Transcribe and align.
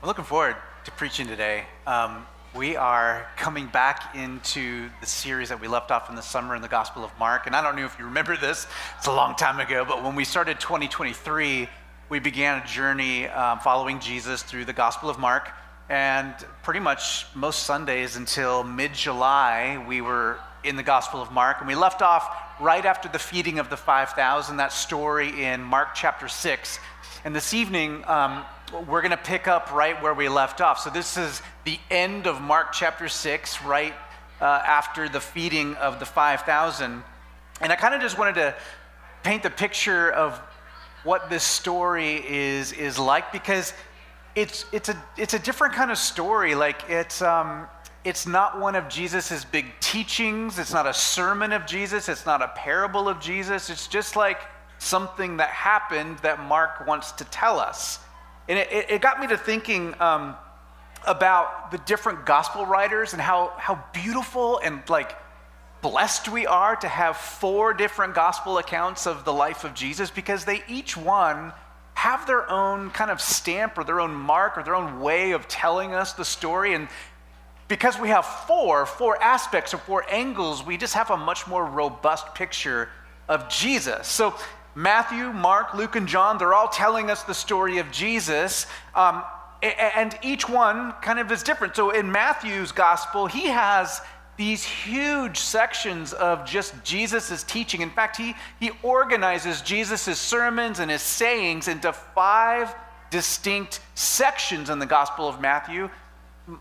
I'm 0.00 0.06
looking 0.06 0.24
forward 0.24 0.54
to 0.84 0.92
preaching 0.92 1.26
today. 1.26 1.64
Um, 1.84 2.24
we 2.54 2.76
are 2.76 3.26
coming 3.36 3.66
back 3.66 4.14
into 4.14 4.90
the 5.00 5.06
series 5.06 5.48
that 5.48 5.60
we 5.60 5.66
left 5.66 5.90
off 5.90 6.08
in 6.08 6.14
the 6.14 6.22
summer 6.22 6.54
in 6.54 6.62
the 6.62 6.68
Gospel 6.68 7.02
of 7.02 7.10
Mark. 7.18 7.48
And 7.48 7.56
I 7.56 7.60
don't 7.60 7.74
know 7.74 7.84
if 7.84 7.98
you 7.98 8.04
remember 8.04 8.36
this, 8.36 8.68
it's 8.96 9.08
a 9.08 9.12
long 9.12 9.34
time 9.34 9.58
ago, 9.58 9.84
but 9.84 10.04
when 10.04 10.14
we 10.14 10.24
started 10.24 10.60
2023, 10.60 11.68
we 12.10 12.18
began 12.20 12.62
a 12.62 12.66
journey 12.66 13.26
um, 13.26 13.58
following 13.58 13.98
Jesus 13.98 14.44
through 14.44 14.66
the 14.66 14.72
Gospel 14.72 15.10
of 15.10 15.18
Mark. 15.18 15.50
And 15.88 16.32
pretty 16.62 16.78
much 16.78 17.26
most 17.34 17.64
Sundays 17.64 18.14
until 18.14 18.62
mid 18.62 18.94
July, 18.94 19.84
we 19.88 20.00
were 20.00 20.38
in 20.62 20.76
the 20.76 20.84
Gospel 20.84 21.20
of 21.20 21.32
Mark. 21.32 21.56
And 21.58 21.66
we 21.66 21.74
left 21.74 22.02
off 22.02 22.36
right 22.60 22.84
after 22.84 23.08
the 23.08 23.18
feeding 23.18 23.58
of 23.58 23.68
the 23.68 23.76
5,000, 23.76 24.58
that 24.58 24.72
story 24.72 25.42
in 25.42 25.60
Mark 25.60 25.96
chapter 25.96 26.28
6. 26.28 26.78
And 27.24 27.34
this 27.34 27.52
evening, 27.52 28.04
um, 28.06 28.44
we're 28.86 29.00
going 29.00 29.10
to 29.10 29.16
pick 29.16 29.48
up 29.48 29.72
right 29.72 30.00
where 30.00 30.14
we 30.14 30.28
left 30.28 30.60
off. 30.60 30.78
So, 30.78 30.88
this 30.88 31.16
is 31.16 31.42
the 31.64 31.76
end 31.90 32.28
of 32.28 32.40
Mark 32.40 32.72
chapter 32.72 33.08
6, 33.08 33.64
right 33.64 33.92
uh, 34.40 34.44
after 34.44 35.08
the 35.08 35.20
feeding 35.20 35.74
of 35.76 35.98
the 35.98 36.06
5,000. 36.06 37.02
And 37.60 37.72
I 37.72 37.74
kind 37.74 37.92
of 37.92 38.00
just 38.00 38.18
wanted 38.18 38.36
to 38.36 38.54
paint 39.24 39.42
the 39.42 39.50
picture 39.50 40.12
of 40.12 40.38
what 41.02 41.28
this 41.28 41.42
story 41.42 42.22
is, 42.28 42.72
is 42.72 43.00
like 43.00 43.32
because 43.32 43.72
it's, 44.36 44.64
it's, 44.72 44.88
a, 44.88 45.04
it's 45.16 45.34
a 45.34 45.40
different 45.40 45.74
kind 45.74 45.90
of 45.90 45.98
story. 45.98 46.54
Like, 46.54 46.88
it's, 46.88 47.20
um, 47.20 47.66
it's 48.04 48.28
not 48.28 48.60
one 48.60 48.76
of 48.76 48.88
Jesus' 48.88 49.44
big 49.44 49.66
teachings, 49.80 50.60
it's 50.60 50.72
not 50.72 50.86
a 50.86 50.94
sermon 50.94 51.52
of 51.52 51.66
Jesus, 51.66 52.08
it's 52.08 52.26
not 52.26 52.42
a 52.42 52.48
parable 52.54 53.08
of 53.08 53.18
Jesus. 53.18 53.70
It's 53.70 53.88
just 53.88 54.14
like 54.14 54.38
something 54.78 55.38
that 55.38 55.50
happened 55.50 56.18
that 56.20 56.40
Mark 56.40 56.86
wants 56.86 57.12
to 57.12 57.24
tell 57.24 57.58
us. 57.58 57.98
And 58.48 58.58
it, 58.58 58.90
it 58.90 59.02
got 59.02 59.20
me 59.20 59.26
to 59.28 59.36
thinking 59.36 59.94
um, 60.00 60.36
about 61.06 61.70
the 61.70 61.78
different 61.78 62.24
gospel 62.24 62.64
writers 62.64 63.12
and 63.12 63.20
how, 63.20 63.52
how 63.56 63.82
beautiful 63.92 64.58
and 64.62 64.82
like 64.88 65.16
blessed 65.82 66.28
we 66.28 66.46
are 66.46 66.74
to 66.76 66.88
have 66.88 67.16
four 67.16 67.72
different 67.72 68.14
gospel 68.14 68.58
accounts 68.58 69.06
of 69.06 69.24
the 69.24 69.32
life 69.32 69.64
of 69.64 69.74
Jesus 69.74 70.10
because 70.10 70.44
they 70.44 70.62
each 70.68 70.96
one 70.96 71.52
have 71.94 72.26
their 72.26 72.48
own 72.50 72.90
kind 72.90 73.10
of 73.10 73.20
stamp 73.20 73.76
or 73.76 73.84
their 73.84 74.00
own 74.00 74.14
mark 74.14 74.56
or 74.56 74.62
their 74.62 74.74
own 74.74 75.00
way 75.00 75.32
of 75.32 75.48
telling 75.48 75.94
us 75.94 76.12
the 76.12 76.24
story. 76.24 76.74
And 76.74 76.88
because 77.66 77.98
we 77.98 78.08
have 78.08 78.24
four, 78.24 78.86
four 78.86 79.20
aspects 79.22 79.74
or 79.74 79.78
four 79.78 80.04
angles, 80.08 80.64
we 80.64 80.76
just 80.76 80.94
have 80.94 81.10
a 81.10 81.16
much 81.16 81.46
more 81.46 81.64
robust 81.64 82.34
picture 82.34 82.88
of 83.28 83.48
Jesus. 83.48 84.06
So 84.06 84.34
Matthew, 84.74 85.32
Mark, 85.32 85.74
Luke, 85.74 85.96
and 85.96 86.06
John, 86.06 86.38
they're 86.38 86.54
all 86.54 86.68
telling 86.68 87.10
us 87.10 87.22
the 87.22 87.34
story 87.34 87.78
of 87.78 87.90
Jesus. 87.90 88.66
Um, 88.94 89.22
and 89.62 90.16
each 90.22 90.48
one 90.48 90.92
kind 91.02 91.18
of 91.18 91.32
is 91.32 91.42
different. 91.42 91.74
So 91.74 91.90
in 91.90 92.12
Matthew's 92.12 92.70
gospel, 92.70 93.26
he 93.26 93.46
has 93.46 94.00
these 94.36 94.64
huge 94.64 95.38
sections 95.38 96.12
of 96.12 96.44
just 96.44 96.72
Jesus' 96.84 97.42
teaching. 97.42 97.80
In 97.80 97.90
fact, 97.90 98.16
he, 98.16 98.34
he 98.60 98.70
organizes 98.84 99.60
Jesus' 99.62 100.18
sermons 100.18 100.78
and 100.78 100.90
his 100.90 101.02
sayings 101.02 101.66
into 101.66 101.92
five 101.92 102.72
distinct 103.10 103.80
sections 103.96 104.70
in 104.70 104.78
the 104.78 104.86
Gospel 104.86 105.28
of 105.28 105.40
Matthew. 105.40 105.90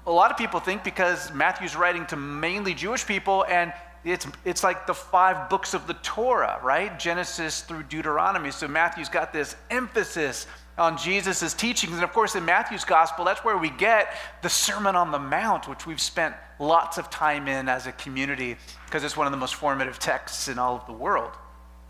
A 0.07 0.11
lot 0.11 0.31
of 0.31 0.37
people 0.37 0.59
think 0.59 0.83
because 0.83 1.31
Matthew's 1.33 1.75
writing 1.75 2.05
to 2.07 2.15
mainly 2.15 2.73
Jewish 2.73 3.05
people 3.05 3.45
and 3.47 3.71
it's, 4.07 4.25
it's 4.45 4.63
like 4.63 4.87
the 4.87 4.93
five 4.93 5.49
books 5.49 5.73
of 5.73 5.85
the 5.85 5.95
Torah, 5.95 6.59
right? 6.63 6.97
Genesis 6.97 7.61
through 7.61 7.83
Deuteronomy. 7.83 8.51
So 8.51 8.67
Matthew's 8.67 9.09
got 9.09 9.33
this 9.33 9.55
emphasis 9.69 10.47
on 10.77 10.97
Jesus' 10.97 11.53
teachings. 11.53 11.95
And 11.95 12.03
of 12.03 12.13
course, 12.13 12.35
in 12.35 12.45
Matthew's 12.45 12.85
gospel, 12.85 13.25
that's 13.25 13.43
where 13.43 13.57
we 13.57 13.69
get 13.69 14.13
the 14.41 14.49
Sermon 14.49 14.95
on 14.95 15.11
the 15.11 15.19
Mount, 15.19 15.67
which 15.67 15.85
we've 15.85 16.01
spent 16.01 16.35
lots 16.59 16.97
of 16.97 17.09
time 17.09 17.47
in 17.47 17.67
as 17.67 17.85
a 17.85 17.91
community 17.91 18.55
because 18.85 19.03
it's 19.03 19.17
one 19.17 19.27
of 19.27 19.31
the 19.31 19.37
most 19.37 19.55
formative 19.55 19.99
texts 19.99 20.47
in 20.47 20.57
all 20.57 20.75
of 20.75 20.85
the 20.85 20.93
world. 20.93 21.31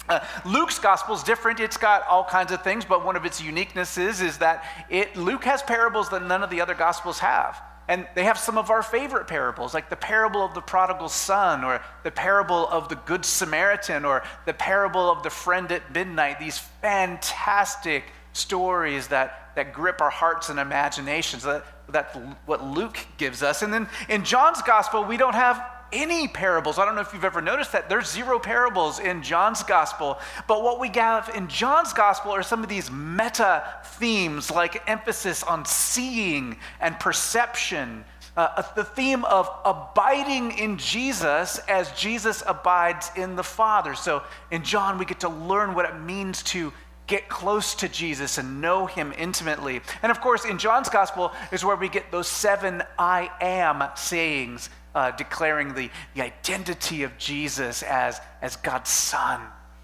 Uh, 0.10 0.20
Luke's 0.46 0.80
gospel 0.80 1.14
is 1.14 1.22
different. 1.22 1.60
It's 1.60 1.78
got 1.78 2.08
all 2.08 2.24
kinds 2.24 2.52
of 2.52 2.64
things, 2.64 2.86
but 2.86 3.06
one 3.06 3.16
of 3.16 3.26
its 3.26 3.42
uniquenesses 3.42 4.24
is 4.24 4.38
that 4.38 4.64
it, 4.90 5.16
Luke 5.18 5.44
has 5.44 5.62
parables 5.62 6.10
that 6.10 6.24
none 6.24 6.44
of 6.44 6.50
the 6.50 6.62
other 6.62 6.74
gospels 6.74 7.20
have. 7.20 7.62
And 7.88 8.06
they 8.16 8.26
have 8.26 8.38
some 8.38 8.58
of 8.58 8.70
our 8.70 8.84
favorite 8.84 9.28
parables, 9.28 9.74
like 9.74 9.90
the 9.90 9.96
parable 9.96 10.44
of 10.44 10.54
the 10.54 10.62
prodigal 10.62 11.08
son, 11.08 11.64
or 11.64 11.82
the 12.04 12.12
parable 12.12 12.68
of 12.68 12.90
the 12.90 12.96
good 12.96 13.24
Samaritan, 13.24 14.04
or 14.04 14.24
the 14.46 14.54
parable 14.54 15.10
of 15.10 15.24
the 15.24 15.30
friend 15.30 15.72
at 15.72 15.94
midnight. 15.94 16.40
These 16.40 16.58
fantastic 16.58 18.04
stories 18.34 19.08
that, 19.08 19.52
that 19.56 19.74
grip 19.74 20.02
our 20.02 20.10
hearts 20.10 20.50
and 20.50 20.60
imaginations. 20.60 21.44
That, 21.44 21.66
that's 21.90 22.18
what 22.46 22.64
Luke 22.64 23.00
gives 23.18 23.42
us. 23.42 23.62
And 23.62 23.74
then 23.74 23.88
in 24.10 24.26
John's 24.26 24.62
gospel, 24.62 25.06
we 25.06 25.16
don't 25.16 25.36
have 25.36 25.64
any 25.92 26.28
parables. 26.28 26.78
I 26.78 26.86
don't 26.86 26.96
know 26.96 27.02
if 27.02 27.14
you've 27.14 27.24
ever 27.24 27.42
noticed 27.42 27.72
that. 27.72 27.90
There's 27.90 28.12
zero 28.12 28.40
parables 28.40 29.00
in 29.00 29.24
John's 29.24 29.64
gospel. 29.64 30.20
But 30.48 30.64
what 30.64 30.80
we 30.80 30.90
have 30.96 31.32
in 31.36 31.48
John's 31.48 31.94
gospel 31.94 32.32
are 32.32 32.44
some 32.44 32.64
of 32.64 32.70
these 32.70 32.92
meta 32.92 33.64
themes, 33.84 34.52
like 34.52 34.88
emphasis 34.88 35.44
on 35.44 35.66
seeing 35.66 36.58
and 36.80 37.00
perception. 37.00 38.06
Uh, 38.36 38.62
the 38.76 38.84
theme 38.84 39.26
of 39.26 39.50
abiding 39.66 40.58
in 40.60 40.78
Jesus 40.78 41.58
as 41.68 41.92
Jesus 41.94 42.44
abides 42.46 43.10
in 43.16 43.36
the 43.36 43.44
Father. 43.44 43.96
So 43.96 44.24
in 44.52 44.64
John, 44.64 44.98
we 44.98 45.06
get 45.06 45.22
to 45.22 45.30
learn 45.30 45.74
what 45.74 45.86
it 45.86 46.00
means 46.00 46.44
to 46.44 46.72
get 47.08 47.30
close 47.30 47.74
to 47.76 47.88
Jesus 47.88 48.38
and 48.38 48.62
know 48.62 48.86
him 48.86 49.14
intimately. 49.18 49.82
And 50.04 50.12
of 50.12 50.22
course, 50.22 50.46
in 50.46 50.58
John's 50.58 50.90
gospel 50.90 51.32
is 51.52 51.64
where 51.66 51.78
we 51.78 51.90
get 51.90 52.12
those 52.12 52.28
seven 52.28 52.84
I 53.00 53.32
am 53.42 53.90
sayings 53.96 54.70
uh, 54.98 55.12
declaring 55.12 55.76
the, 55.76 55.92
the 56.16 56.24
identity 56.24 57.04
of 57.04 57.16
Jesus 57.20 57.84
as, 57.84 58.20
as 58.42 58.56
God's 58.56 58.90
Son, 58.90 59.40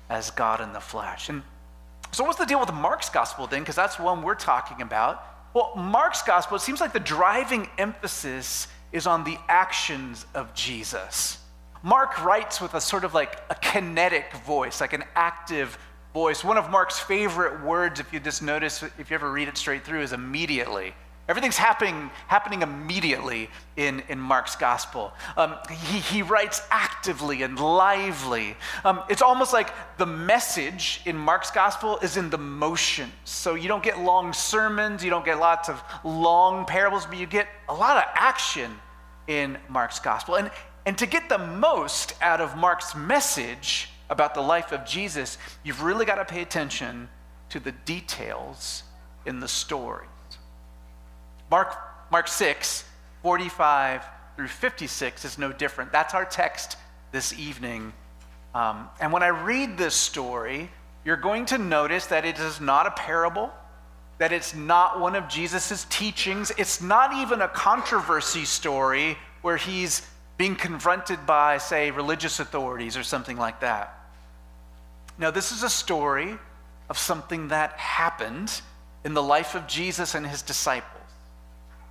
as 0.10 0.32
God 0.32 0.60
in 0.60 0.74
the 0.74 0.80
flesh. 0.80 1.30
And 1.30 1.44
so, 2.12 2.24
what's 2.24 2.40
the 2.40 2.46
deal 2.46 2.60
with 2.60 2.74
Mark's 2.74 3.10
gospel 3.10 3.46
then? 3.46 3.60
Because 3.60 3.76
that's 3.76 4.00
one 4.00 4.24
we're 4.24 4.34
talking 4.34 4.82
about. 4.82 5.24
Well, 5.54 5.76
Mark's 5.76 6.24
gospel, 6.24 6.58
it 6.58 6.62
seems 6.62 6.82
like 6.82 6.94
the 6.94 7.00
driving 7.00 7.70
emphasis 7.78 8.68
is 8.92 9.06
on 9.06 9.24
the 9.24 9.38
actions 9.48 10.26
of 10.34 10.52
Jesus. 10.56 11.38
Mark 11.84 12.24
writes 12.26 12.60
with 12.60 12.74
a 12.74 12.82
sort 12.82 13.04
of 13.04 13.14
like 13.14 13.40
a 13.52 13.56
kinetic 13.56 14.34
voice, 14.48 14.82
like 14.82 14.94
an 14.94 15.04
active 15.14 15.78
voice. 16.12 16.44
One 16.44 16.58
of 16.58 16.72
Mark's 16.72 17.00
favorite 17.00 17.64
words, 17.64 18.00
if 18.00 18.12
you 18.12 18.20
just 18.20 18.42
notice, 18.42 18.82
if 18.82 19.12
you 19.12 19.14
ever 19.14 19.32
read 19.32 19.48
it 19.48 19.58
straight 19.58 19.86
through, 19.86 20.02
is 20.02 20.12
immediately. 20.12 20.96
Everything's 21.30 21.58
happening, 21.58 22.12
happening 22.28 22.64
immediately 22.64 23.50
in, 23.78 24.04
in 24.10 24.20
Mark's 24.20 24.58
gospel. 24.58 25.14
Um, 25.38 25.56
he, 25.70 26.00
he 26.00 26.22
writes 26.22 26.62
actively 26.70 27.44
and 27.44 27.58
lively. 27.58 28.58
Um, 28.84 29.04
it's 29.10 29.22
almost 29.22 29.54
like 29.54 29.70
the 29.98 30.06
message 30.06 31.02
in 31.06 31.16
Mark's 31.16 31.50
gospel 31.50 31.98
is 32.00 32.18
in 32.18 32.30
the 32.30 32.38
motion. 32.38 33.10
So 33.24 33.56
you 33.56 33.70
don't 33.70 33.84
get 33.84 34.00
long 34.00 34.34
sermons, 34.34 35.02
you 35.02 35.10
don't 35.10 35.24
get 35.24 35.40
lots 35.40 35.70
of 35.70 35.82
long 36.04 36.66
parables, 36.66 37.06
but 37.06 37.18
you 37.18 37.26
get 37.26 37.48
a 37.70 37.74
lot 37.74 37.96
of 37.96 38.04
action 38.16 38.72
in 39.28 39.58
Mark's 39.70 40.00
gospel. 40.00 40.36
And, 40.36 40.52
and 40.86 40.98
to 40.98 41.06
get 41.06 41.30
the 41.30 41.38
most 41.38 42.16
out 42.22 42.42
of 42.42 42.58
Mark's 42.58 42.96
message 42.96 43.88
about 44.10 44.34
the 44.34 44.42
life 44.42 44.74
of 44.74 44.86
Jesus, 44.86 45.38
you've 45.64 45.84
really 45.84 46.06
got 46.06 46.16
to 46.16 46.26
pay 46.26 46.42
attention 46.42 47.08
to 47.48 47.62
the 47.62 47.72
details 47.72 48.84
in 49.26 49.40
the 49.40 49.48
story. 49.48 50.08
Mark, 51.50 51.76
Mark 52.12 52.28
6, 52.28 52.84
45 53.22 54.04
through 54.36 54.48
56 54.48 55.26
is 55.26 55.38
no 55.38 55.52
different. 55.52 55.92
That's 55.92 56.14
our 56.14 56.26
text 56.26 56.78
this 57.12 57.38
evening. 57.38 57.94
Um, 58.56 58.90
and 59.00 59.12
when 59.12 59.24
I 59.24 59.28
read 59.28 59.78
this 59.78 59.96
story, 59.96 60.70
you're 61.06 61.18
going 61.18 61.46
to 61.48 61.58
notice 61.58 62.08
that 62.08 62.26
it 62.26 62.40
is 62.40 62.62
not 62.62 62.88
a 62.88 62.92
parable, 62.92 63.52
that 64.18 64.32
it's 64.32 64.56
not 64.56 65.00
one 65.00 65.16
of 65.16 65.28
Jesus' 65.28 65.86
teachings. 65.90 66.52
It's 66.58 66.82
not 66.82 67.14
even 67.14 67.42
a 67.42 67.48
controversy 67.48 68.46
story 68.46 69.18
where 69.42 69.58
he's 69.58 70.08
being 70.38 70.56
confronted 70.56 71.26
by, 71.26 71.58
say, 71.58 71.92
religious 71.92 72.40
authorities 72.40 72.98
or 72.98 73.04
something 73.04 73.38
like 73.38 73.60
that. 73.62 74.00
No, 75.18 75.30
this 75.30 75.52
is 75.52 75.64
a 75.64 75.70
story 75.70 76.38
of 76.90 76.98
something 76.98 77.50
that 77.50 77.74
happened 77.74 78.62
in 79.04 79.14
the 79.14 79.22
life 79.22 79.56
of 79.56 79.68
Jesus 79.68 80.16
and 80.16 80.26
his 80.26 80.42
disciples. 80.42 80.93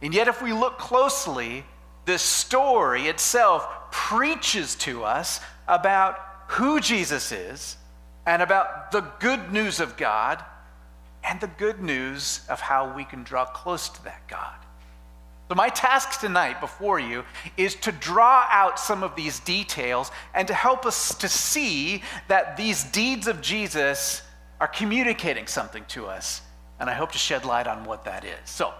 And 0.03 0.13
yet, 0.13 0.27
if 0.29 0.43
we 0.43 0.53
look 0.53 0.79
closely, 0.79 1.65
this 2.05 2.23
story 2.23 3.07
itself 3.07 3.69
preaches 3.93 4.75
to 4.77 5.05
us 5.05 5.41
about 5.69 6.19
who 6.49 6.81
Jesus 6.81 7.31
is 7.31 7.77
and 8.27 8.43
about 8.43 8.91
the 8.91 9.03
good 9.21 9.53
news 9.53 9.79
of 9.81 9.97
God 9.97 10.45
and 11.25 11.41
the 11.41 11.47
good 11.47 11.81
news 11.81 12.41
of 12.49 12.61
how 12.61 12.95
we 12.95 13.05
can 13.05 13.23
draw 13.23 13.45
close 13.45 13.89
to 13.89 14.05
that 14.05 14.27
God. 14.29 14.55
So, 15.49 15.55
my 15.55 15.69
task 15.69 16.21
tonight 16.21 16.61
before 16.61 16.99
you 16.99 17.25
is 17.57 17.75
to 17.77 17.93
draw 17.93 18.47
out 18.49 18.81
some 18.81 19.03
of 19.03 19.15
these 19.15 19.39
details 19.41 20.11
and 20.35 20.49
to 20.49 20.55
help 20.55 20.87
us 20.87 21.15
to 21.17 21.29
see 21.29 22.03
that 22.29 22.57
these 22.57 22.85
deeds 22.85 23.27
of 23.27 23.41
Jesus 23.41 24.23
are 24.61 24.69
communicating 24.69 25.47
something 25.47 25.85
to 25.89 26.07
us. 26.07 26.41
And 26.81 26.89
I 26.89 26.95
hope 26.95 27.13
to 27.13 27.19
shed 27.19 27.45
light 27.45 27.67
on 27.67 27.85
what 27.85 28.05
that 28.07 28.25
is. 28.25 28.39
So, 28.47 28.73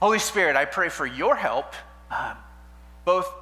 Holy 0.00 0.18
Spirit, 0.18 0.56
I 0.56 0.64
pray 0.64 0.88
for 0.88 1.06
your 1.06 1.36
help, 1.36 1.74
um, 2.10 2.36
both 3.04 3.32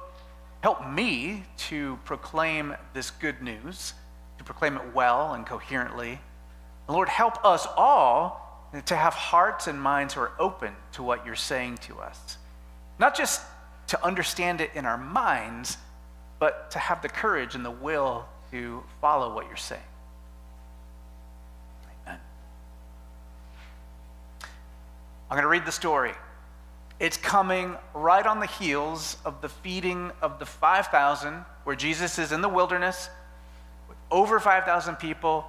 help 0.61 0.89
me 0.89 1.43
to 1.57 1.99
proclaim 2.05 2.75
this 2.93 3.11
good 3.11 3.41
news, 3.41 3.93
to 4.37 4.43
proclaim 4.43 4.77
it 4.77 4.93
well 4.93 5.33
and 5.33 5.45
coherently. 5.45 6.21
Lord, 6.87 7.09
help 7.09 7.43
us 7.43 7.67
all 7.75 8.71
to 8.85 8.95
have 8.95 9.13
hearts 9.13 9.67
and 9.67 9.79
minds 9.79 10.13
who 10.13 10.21
are 10.21 10.31
open 10.39 10.73
to 10.93 11.03
what 11.03 11.25
you're 11.25 11.35
saying 11.35 11.77
to 11.77 11.99
us. 11.99 12.37
Not 12.97 13.15
just 13.15 13.41
to 13.87 14.03
understand 14.03 14.61
it 14.61 14.71
in 14.73 14.85
our 14.85 14.97
minds, 14.97 15.77
but 16.39 16.71
to 16.71 16.79
have 16.79 17.01
the 17.01 17.09
courage 17.09 17.55
and 17.55 17.63
the 17.63 17.71
will 17.71 18.25
to 18.51 18.83
follow 19.01 19.33
what 19.33 19.47
you're 19.47 19.55
saying. 19.55 19.81
Amen. 22.05 22.19
I'm 25.29 25.35
going 25.35 25.43
to 25.43 25.47
read 25.47 25.65
the 25.65 25.71
story. 25.71 26.13
It's 27.03 27.17
coming 27.17 27.75
right 27.93 28.25
on 28.25 28.39
the 28.39 28.47
heels 28.47 29.17
of 29.25 29.41
the 29.41 29.49
feeding 29.49 30.13
of 30.21 30.39
the 30.39 30.45
5,000, 30.45 31.33
where 31.65 31.75
Jesus 31.75 32.17
is 32.17 32.31
in 32.31 32.39
the 32.39 32.47
wilderness 32.47 33.09
with 33.89 33.97
over 34.09 34.39
5,000 34.39 34.95
people. 34.95 35.45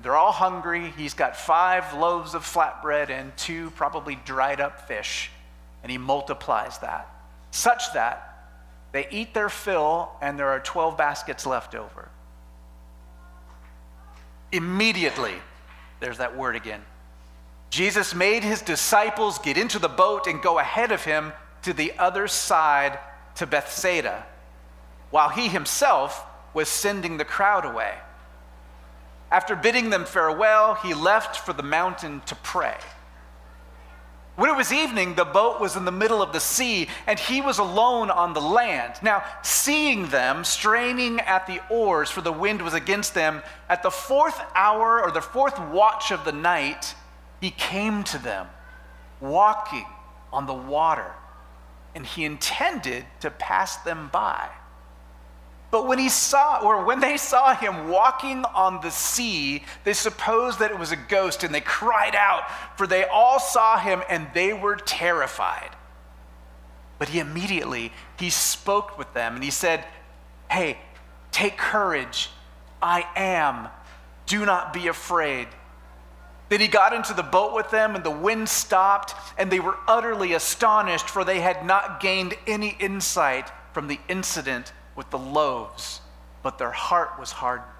They're 0.00 0.14
all 0.14 0.30
hungry. 0.30 0.94
He's 0.96 1.12
got 1.12 1.36
five 1.36 1.92
loaves 1.94 2.34
of 2.34 2.44
flatbread 2.44 3.10
and 3.10 3.36
two 3.36 3.70
probably 3.70 4.14
dried 4.24 4.60
up 4.60 4.86
fish, 4.86 5.32
and 5.82 5.90
he 5.90 5.98
multiplies 5.98 6.78
that 6.78 7.12
such 7.50 7.92
that 7.94 8.52
they 8.92 9.08
eat 9.10 9.34
their 9.34 9.48
fill 9.48 10.12
and 10.22 10.38
there 10.38 10.50
are 10.50 10.60
12 10.60 10.96
baskets 10.96 11.46
left 11.46 11.74
over. 11.74 12.08
Immediately, 14.52 15.34
there's 15.98 16.18
that 16.18 16.36
word 16.36 16.54
again. 16.54 16.82
Jesus 17.70 18.14
made 18.14 18.42
his 18.44 18.62
disciples 18.62 19.38
get 19.38 19.58
into 19.58 19.78
the 19.78 19.88
boat 19.88 20.26
and 20.26 20.40
go 20.40 20.58
ahead 20.58 20.92
of 20.92 21.04
him 21.04 21.32
to 21.62 21.72
the 21.72 21.92
other 21.98 22.28
side 22.28 22.98
to 23.34 23.46
Bethsaida, 23.46 24.24
while 25.10 25.28
he 25.28 25.48
himself 25.48 26.24
was 26.54 26.68
sending 26.68 27.16
the 27.16 27.24
crowd 27.24 27.64
away. 27.64 27.94
After 29.30 29.56
bidding 29.56 29.90
them 29.90 30.04
farewell, 30.04 30.74
he 30.74 30.94
left 30.94 31.36
for 31.36 31.52
the 31.52 31.62
mountain 31.62 32.22
to 32.26 32.34
pray. 32.36 32.76
When 34.36 34.50
it 34.50 34.56
was 34.56 34.70
evening, 34.70 35.14
the 35.14 35.24
boat 35.24 35.60
was 35.60 35.76
in 35.76 35.86
the 35.86 35.92
middle 35.92 36.20
of 36.20 36.32
the 36.32 36.40
sea, 36.40 36.88
and 37.06 37.18
he 37.18 37.40
was 37.40 37.58
alone 37.58 38.10
on 38.10 38.34
the 38.34 38.40
land. 38.40 38.94
Now, 39.02 39.24
seeing 39.42 40.08
them 40.08 40.44
straining 40.44 41.20
at 41.20 41.46
the 41.46 41.60
oars, 41.70 42.10
for 42.10 42.20
the 42.20 42.32
wind 42.32 42.60
was 42.60 42.74
against 42.74 43.14
them, 43.14 43.42
at 43.68 43.82
the 43.82 43.90
fourth 43.90 44.38
hour 44.54 45.02
or 45.02 45.10
the 45.10 45.22
fourth 45.22 45.58
watch 45.58 46.12
of 46.12 46.24
the 46.26 46.32
night, 46.32 46.94
he 47.40 47.50
came 47.50 48.02
to 48.04 48.18
them, 48.18 48.48
walking 49.20 49.86
on 50.32 50.46
the 50.46 50.54
water, 50.54 51.12
and 51.94 52.04
he 52.04 52.24
intended 52.24 53.04
to 53.20 53.30
pass 53.30 53.76
them 53.78 54.10
by. 54.12 54.48
But 55.70 55.86
when 55.86 55.98
he 55.98 56.08
saw, 56.08 56.60
or 56.62 56.84
when 56.84 57.00
they 57.00 57.16
saw 57.16 57.54
him 57.54 57.88
walking 57.88 58.44
on 58.44 58.80
the 58.80 58.90
sea, 58.90 59.64
they 59.84 59.92
supposed 59.92 60.60
that 60.60 60.70
it 60.70 60.78
was 60.78 60.92
a 60.92 60.96
ghost 60.96 61.42
and 61.42 61.54
they 61.54 61.60
cried 61.60 62.14
out, 62.14 62.44
for 62.76 62.86
they 62.86 63.04
all 63.04 63.40
saw 63.40 63.78
him 63.78 64.02
and 64.08 64.28
they 64.32 64.52
were 64.52 64.76
terrified. 64.76 65.70
But 66.98 67.08
he 67.10 67.18
immediately 67.18 67.92
he 68.18 68.30
spoke 68.30 68.96
with 68.96 69.12
them 69.12 69.34
and 69.34 69.44
he 69.44 69.50
said, 69.50 69.84
Hey, 70.50 70.78
take 71.30 71.58
courage. 71.58 72.30
I 72.80 73.04
am. 73.16 73.68
Do 74.26 74.46
not 74.46 74.72
be 74.72 74.88
afraid. 74.88 75.48
Then 76.48 76.60
he 76.60 76.68
got 76.68 76.92
into 76.92 77.12
the 77.12 77.22
boat 77.22 77.54
with 77.54 77.70
them, 77.70 77.96
and 77.96 78.04
the 78.04 78.10
wind 78.10 78.48
stopped, 78.48 79.14
and 79.36 79.50
they 79.50 79.60
were 79.60 79.78
utterly 79.88 80.32
astonished, 80.32 81.08
for 81.08 81.24
they 81.24 81.40
had 81.40 81.66
not 81.66 82.00
gained 82.00 82.34
any 82.46 82.76
insight 82.78 83.50
from 83.72 83.88
the 83.88 83.98
incident 84.08 84.72
with 84.94 85.10
the 85.10 85.18
loaves, 85.18 86.00
but 86.42 86.58
their 86.58 86.70
heart 86.70 87.18
was 87.18 87.32
hardened. 87.32 87.70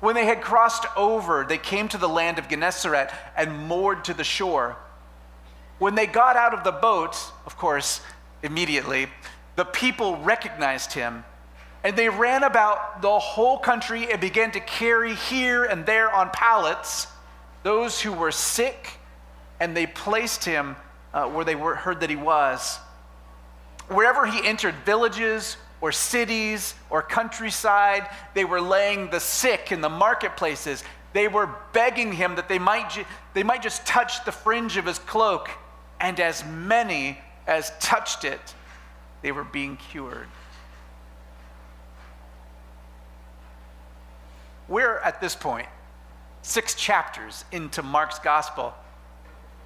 When 0.00 0.14
they 0.14 0.26
had 0.26 0.42
crossed 0.42 0.84
over, 0.94 1.44
they 1.48 1.58
came 1.58 1.88
to 1.88 1.98
the 1.98 2.08
land 2.08 2.38
of 2.38 2.48
Gennesaret 2.48 3.10
and 3.34 3.66
moored 3.66 4.04
to 4.04 4.14
the 4.14 4.24
shore. 4.24 4.76
When 5.78 5.94
they 5.94 6.06
got 6.06 6.36
out 6.36 6.52
of 6.52 6.64
the 6.64 6.72
boat, 6.72 7.16
of 7.46 7.56
course, 7.56 8.02
immediately, 8.42 9.08
the 9.56 9.64
people 9.64 10.18
recognized 10.18 10.92
him 10.92 11.24
and 11.86 11.96
they 11.96 12.08
ran 12.08 12.42
about 12.42 13.00
the 13.00 13.16
whole 13.16 13.58
country 13.58 14.10
and 14.10 14.20
began 14.20 14.50
to 14.50 14.58
carry 14.58 15.14
here 15.14 15.62
and 15.62 15.86
there 15.86 16.12
on 16.12 16.28
pallets 16.30 17.06
those 17.62 18.00
who 18.00 18.12
were 18.12 18.32
sick, 18.32 18.98
and 19.60 19.76
they 19.76 19.86
placed 19.86 20.44
him 20.44 20.74
uh, 21.14 21.28
where 21.28 21.44
they 21.44 21.54
were, 21.54 21.76
heard 21.76 22.00
that 22.00 22.10
he 22.10 22.16
was. 22.16 22.80
Wherever 23.86 24.26
he 24.26 24.44
entered 24.44 24.74
villages 24.84 25.56
or 25.80 25.92
cities 25.92 26.74
or 26.90 27.02
countryside, 27.02 28.08
they 28.34 28.44
were 28.44 28.60
laying 28.60 29.08
the 29.10 29.20
sick 29.20 29.70
in 29.70 29.80
the 29.80 29.88
marketplaces. 29.88 30.82
They 31.12 31.28
were 31.28 31.50
begging 31.72 32.10
him 32.10 32.34
that 32.34 32.48
they 32.48 32.58
might, 32.58 32.90
ju- 32.90 33.04
they 33.32 33.44
might 33.44 33.62
just 33.62 33.86
touch 33.86 34.24
the 34.24 34.32
fringe 34.32 34.76
of 34.76 34.86
his 34.86 34.98
cloak. 34.98 35.50
And 36.00 36.18
as 36.18 36.44
many 36.44 37.20
as 37.46 37.70
touched 37.78 38.24
it, 38.24 38.54
they 39.22 39.30
were 39.30 39.44
being 39.44 39.76
cured. 39.76 40.26
We're 44.68 44.98
at 44.98 45.20
this 45.20 45.34
point 45.34 45.68
six 46.42 46.74
chapters 46.74 47.44
into 47.50 47.82
Mark's 47.82 48.20
gospel. 48.20 48.72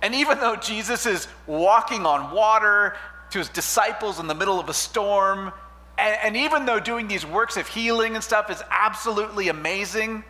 And 0.03 0.15
even 0.15 0.39
though 0.39 0.57
Jesus 0.57 1.05
is 1.05 1.29
walking 1.47 2.07
on 2.07 2.35
water, 2.35 2.97
to 3.31 3.39
his 3.39 3.49
disciples 3.49 4.19
in 4.19 4.27
the 4.27 4.35
middle 4.35 4.59
of 4.61 4.69
a 4.69 4.75
storm. 4.75 5.53
And, 5.99 6.17
and 6.23 6.37
even 6.37 6.67
though 6.67 6.81
doing 6.81 7.09
these 7.09 7.25
works 7.25 7.57
of 7.57 7.67
healing 7.67 8.15
and 8.15 8.23
stuff 8.23 8.51
is 8.51 8.63
absolutely 8.71 9.49
amazing, 9.49 10.25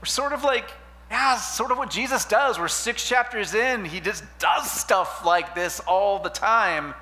we're 0.00 0.06
sort 0.06 0.32
of 0.32 0.44
like, 0.44 0.70
yeah, 1.10 1.36
sort 1.36 1.70
of 1.70 1.78
what 1.78 1.90
Jesus 1.90 2.24
does. 2.24 2.58
We're 2.58 2.68
six 2.68 3.08
chapters 3.08 3.54
in. 3.54 3.84
He 3.84 4.00
just 4.00 4.24
does 4.38 4.70
stuff 4.70 5.24
like 5.24 5.54
this 5.54 5.80
all 5.80 6.18
the 6.18 6.28
time. 6.28 6.94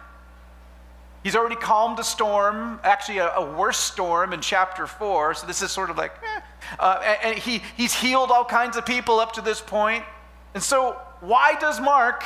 He's 1.26 1.34
already 1.34 1.56
calmed 1.56 1.98
a 1.98 2.04
storm, 2.04 2.78
actually, 2.84 3.18
a, 3.18 3.34
a 3.34 3.52
worse 3.56 3.78
storm 3.78 4.32
in 4.32 4.40
chapter 4.40 4.86
four. 4.86 5.34
So 5.34 5.44
this 5.44 5.60
is 5.60 5.72
sort 5.72 5.90
of 5.90 5.96
like, 5.96 6.12
eh. 6.22 6.40
uh, 6.78 7.02
and, 7.04 7.18
and 7.32 7.36
he, 7.36 7.62
he's 7.76 7.92
healed 7.92 8.30
all 8.30 8.44
kinds 8.44 8.76
of 8.76 8.86
people 8.86 9.18
up 9.18 9.32
to 9.32 9.40
this 9.40 9.60
point. 9.60 10.04
And 10.54 10.62
so, 10.62 10.92
why 11.18 11.56
does 11.58 11.80
Mark 11.80 12.22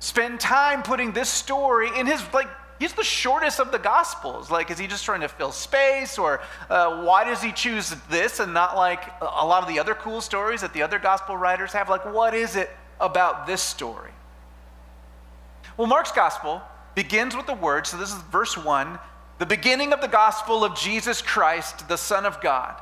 spend 0.00 0.40
time 0.40 0.82
putting 0.82 1.12
this 1.12 1.28
story 1.28 1.88
in 1.96 2.08
his, 2.08 2.20
like, 2.34 2.48
he's 2.80 2.94
the 2.94 3.04
shortest 3.04 3.60
of 3.60 3.70
the 3.70 3.78
gospels. 3.78 4.50
Like, 4.50 4.72
is 4.72 4.78
he 4.80 4.88
just 4.88 5.04
trying 5.04 5.20
to 5.20 5.28
fill 5.28 5.52
space? 5.52 6.18
Or 6.18 6.40
uh, 6.68 7.04
why 7.04 7.22
does 7.22 7.40
he 7.40 7.52
choose 7.52 7.94
this 8.10 8.40
and 8.40 8.52
not 8.52 8.74
like 8.74 9.04
a 9.20 9.46
lot 9.46 9.62
of 9.62 9.68
the 9.68 9.78
other 9.78 9.94
cool 9.94 10.20
stories 10.20 10.62
that 10.62 10.72
the 10.72 10.82
other 10.82 10.98
gospel 10.98 11.36
writers 11.36 11.72
have? 11.74 11.88
Like, 11.88 12.12
what 12.12 12.34
is 12.34 12.56
it 12.56 12.70
about 13.00 13.46
this 13.46 13.62
story? 13.62 14.10
Well, 15.76 15.86
Mark's 15.86 16.10
gospel 16.10 16.60
begins 16.94 17.36
with 17.36 17.46
the 17.46 17.54
word, 17.54 17.86
so 17.86 17.96
this 17.96 18.10
is 18.12 18.20
verse 18.30 18.56
1, 18.56 18.98
the 19.38 19.46
beginning 19.46 19.92
of 19.92 20.00
the 20.00 20.08
gospel 20.08 20.64
of 20.64 20.76
Jesus 20.76 21.20
Christ, 21.20 21.88
the 21.88 21.96
Son 21.96 22.24
of 22.24 22.40
God. 22.40 22.80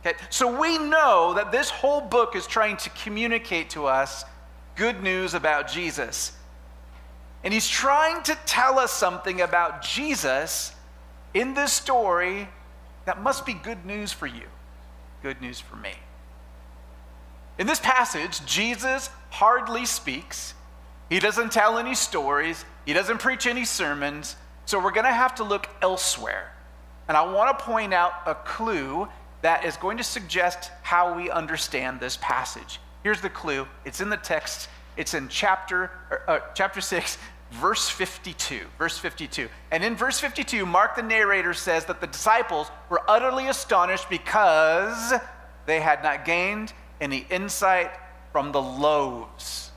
Okay, 0.00 0.16
so 0.30 0.60
we 0.60 0.78
know 0.78 1.34
that 1.34 1.50
this 1.50 1.70
whole 1.70 2.00
book 2.00 2.36
is 2.36 2.46
trying 2.46 2.76
to 2.78 2.90
communicate 2.90 3.70
to 3.70 3.86
us 3.86 4.24
good 4.76 5.02
news 5.02 5.34
about 5.34 5.68
Jesus. 5.68 6.32
And 7.42 7.52
he's 7.52 7.68
trying 7.68 8.22
to 8.24 8.36
tell 8.46 8.78
us 8.78 8.92
something 8.92 9.40
about 9.40 9.82
Jesus 9.82 10.72
in 11.34 11.54
this 11.54 11.72
story 11.72 12.48
that 13.06 13.22
must 13.22 13.46
be 13.46 13.54
good 13.54 13.84
news 13.86 14.12
for 14.12 14.26
you, 14.26 14.44
good 15.22 15.40
news 15.40 15.58
for 15.60 15.76
me. 15.76 15.94
In 17.58 17.66
this 17.66 17.80
passage, 17.80 18.44
Jesus 18.46 19.10
hardly 19.30 19.84
speaks. 19.84 20.54
He 21.08 21.18
doesn't 21.20 21.52
tell 21.52 21.78
any 21.78 21.94
stories. 21.94 22.64
He 22.84 22.92
doesn't 22.92 23.18
preach 23.18 23.46
any 23.46 23.64
sermons. 23.64 24.36
So 24.66 24.82
we're 24.82 24.92
going 24.92 25.06
to 25.06 25.12
have 25.12 25.34
to 25.36 25.44
look 25.44 25.68
elsewhere. 25.80 26.52
And 27.08 27.16
I 27.16 27.22
want 27.22 27.58
to 27.58 27.64
point 27.64 27.94
out 27.94 28.12
a 28.26 28.34
clue 28.34 29.08
that 29.42 29.64
is 29.64 29.76
going 29.76 29.96
to 29.98 30.04
suggest 30.04 30.70
how 30.82 31.14
we 31.14 31.30
understand 31.30 32.00
this 32.00 32.18
passage. 32.20 32.80
Here's 33.02 33.20
the 33.20 33.30
clue 33.30 33.66
it's 33.84 34.00
in 34.00 34.10
the 34.10 34.16
text, 34.16 34.68
it's 34.96 35.14
in 35.14 35.28
chapter, 35.28 35.90
uh, 36.26 36.40
chapter 36.54 36.80
6, 36.80 37.16
verse 37.52 37.88
52. 37.88 38.60
Verse 38.76 38.98
52. 38.98 39.48
And 39.70 39.82
in 39.82 39.96
verse 39.96 40.20
52, 40.20 40.66
Mark 40.66 40.96
the 40.96 41.02
narrator 41.02 41.54
says 41.54 41.86
that 41.86 42.00
the 42.00 42.06
disciples 42.06 42.70
were 42.90 43.02
utterly 43.08 43.48
astonished 43.48 44.10
because 44.10 45.14
they 45.66 45.80
had 45.80 46.02
not 46.02 46.24
gained 46.24 46.72
any 47.00 47.26
insight 47.30 47.90
from 48.32 48.52
the 48.52 48.60
loaves, 48.60 49.67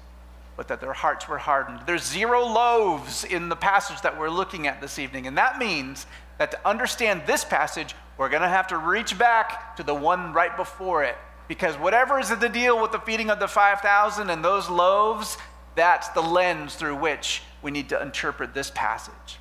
but 0.57 0.67
that 0.67 0.81
their 0.81 0.93
hearts 0.93 1.27
were 1.27 1.37
hardened. 1.37 1.81
There's 1.85 2.05
zero 2.05 2.45
loaves 2.45 3.23
in 3.23 3.49
the 3.49 3.55
passage 3.55 4.01
that 4.01 4.19
we're 4.19 4.29
looking 4.29 4.67
at 4.67 4.81
this 4.81 4.99
evening. 4.99 5.27
And 5.27 5.37
that 5.37 5.57
means 5.57 6.05
that 6.37 6.51
to 6.51 6.67
understand 6.67 7.23
this 7.25 7.43
passage, 7.43 7.95
we're 8.17 8.29
going 8.29 8.41
to 8.41 8.47
have 8.47 8.67
to 8.67 8.77
reach 8.77 9.17
back 9.17 9.75
to 9.77 9.83
the 9.83 9.95
one 9.95 10.33
right 10.33 10.55
before 10.55 11.03
it 11.03 11.15
Because 11.47 11.75
whatever 11.75 12.19
is 12.19 12.29
the 12.29 12.49
deal 12.49 12.81
with 12.81 12.91
the 12.91 12.99
feeding 12.99 13.29
of 13.29 13.39
the 13.39 13.47
5,000 13.47 14.29
and 14.29 14.43
those 14.43 14.69
loaves, 14.69 15.37
that's 15.75 16.09
the 16.09 16.21
lens 16.21 16.75
through 16.75 16.95
which 16.97 17.41
we 17.61 17.71
need 17.71 17.89
to 17.89 18.01
interpret 18.01 18.53
this 18.53 18.71
passage. 18.73 19.39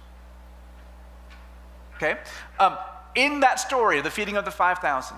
Okay? 1.97 2.19
Um, 2.59 2.77
in 3.15 3.41
that 3.41 3.61
story, 3.61 4.01
the 4.01 4.11
feeding 4.11 4.37
of 4.37 4.45
the 4.45 4.51
5,000, 4.51 5.17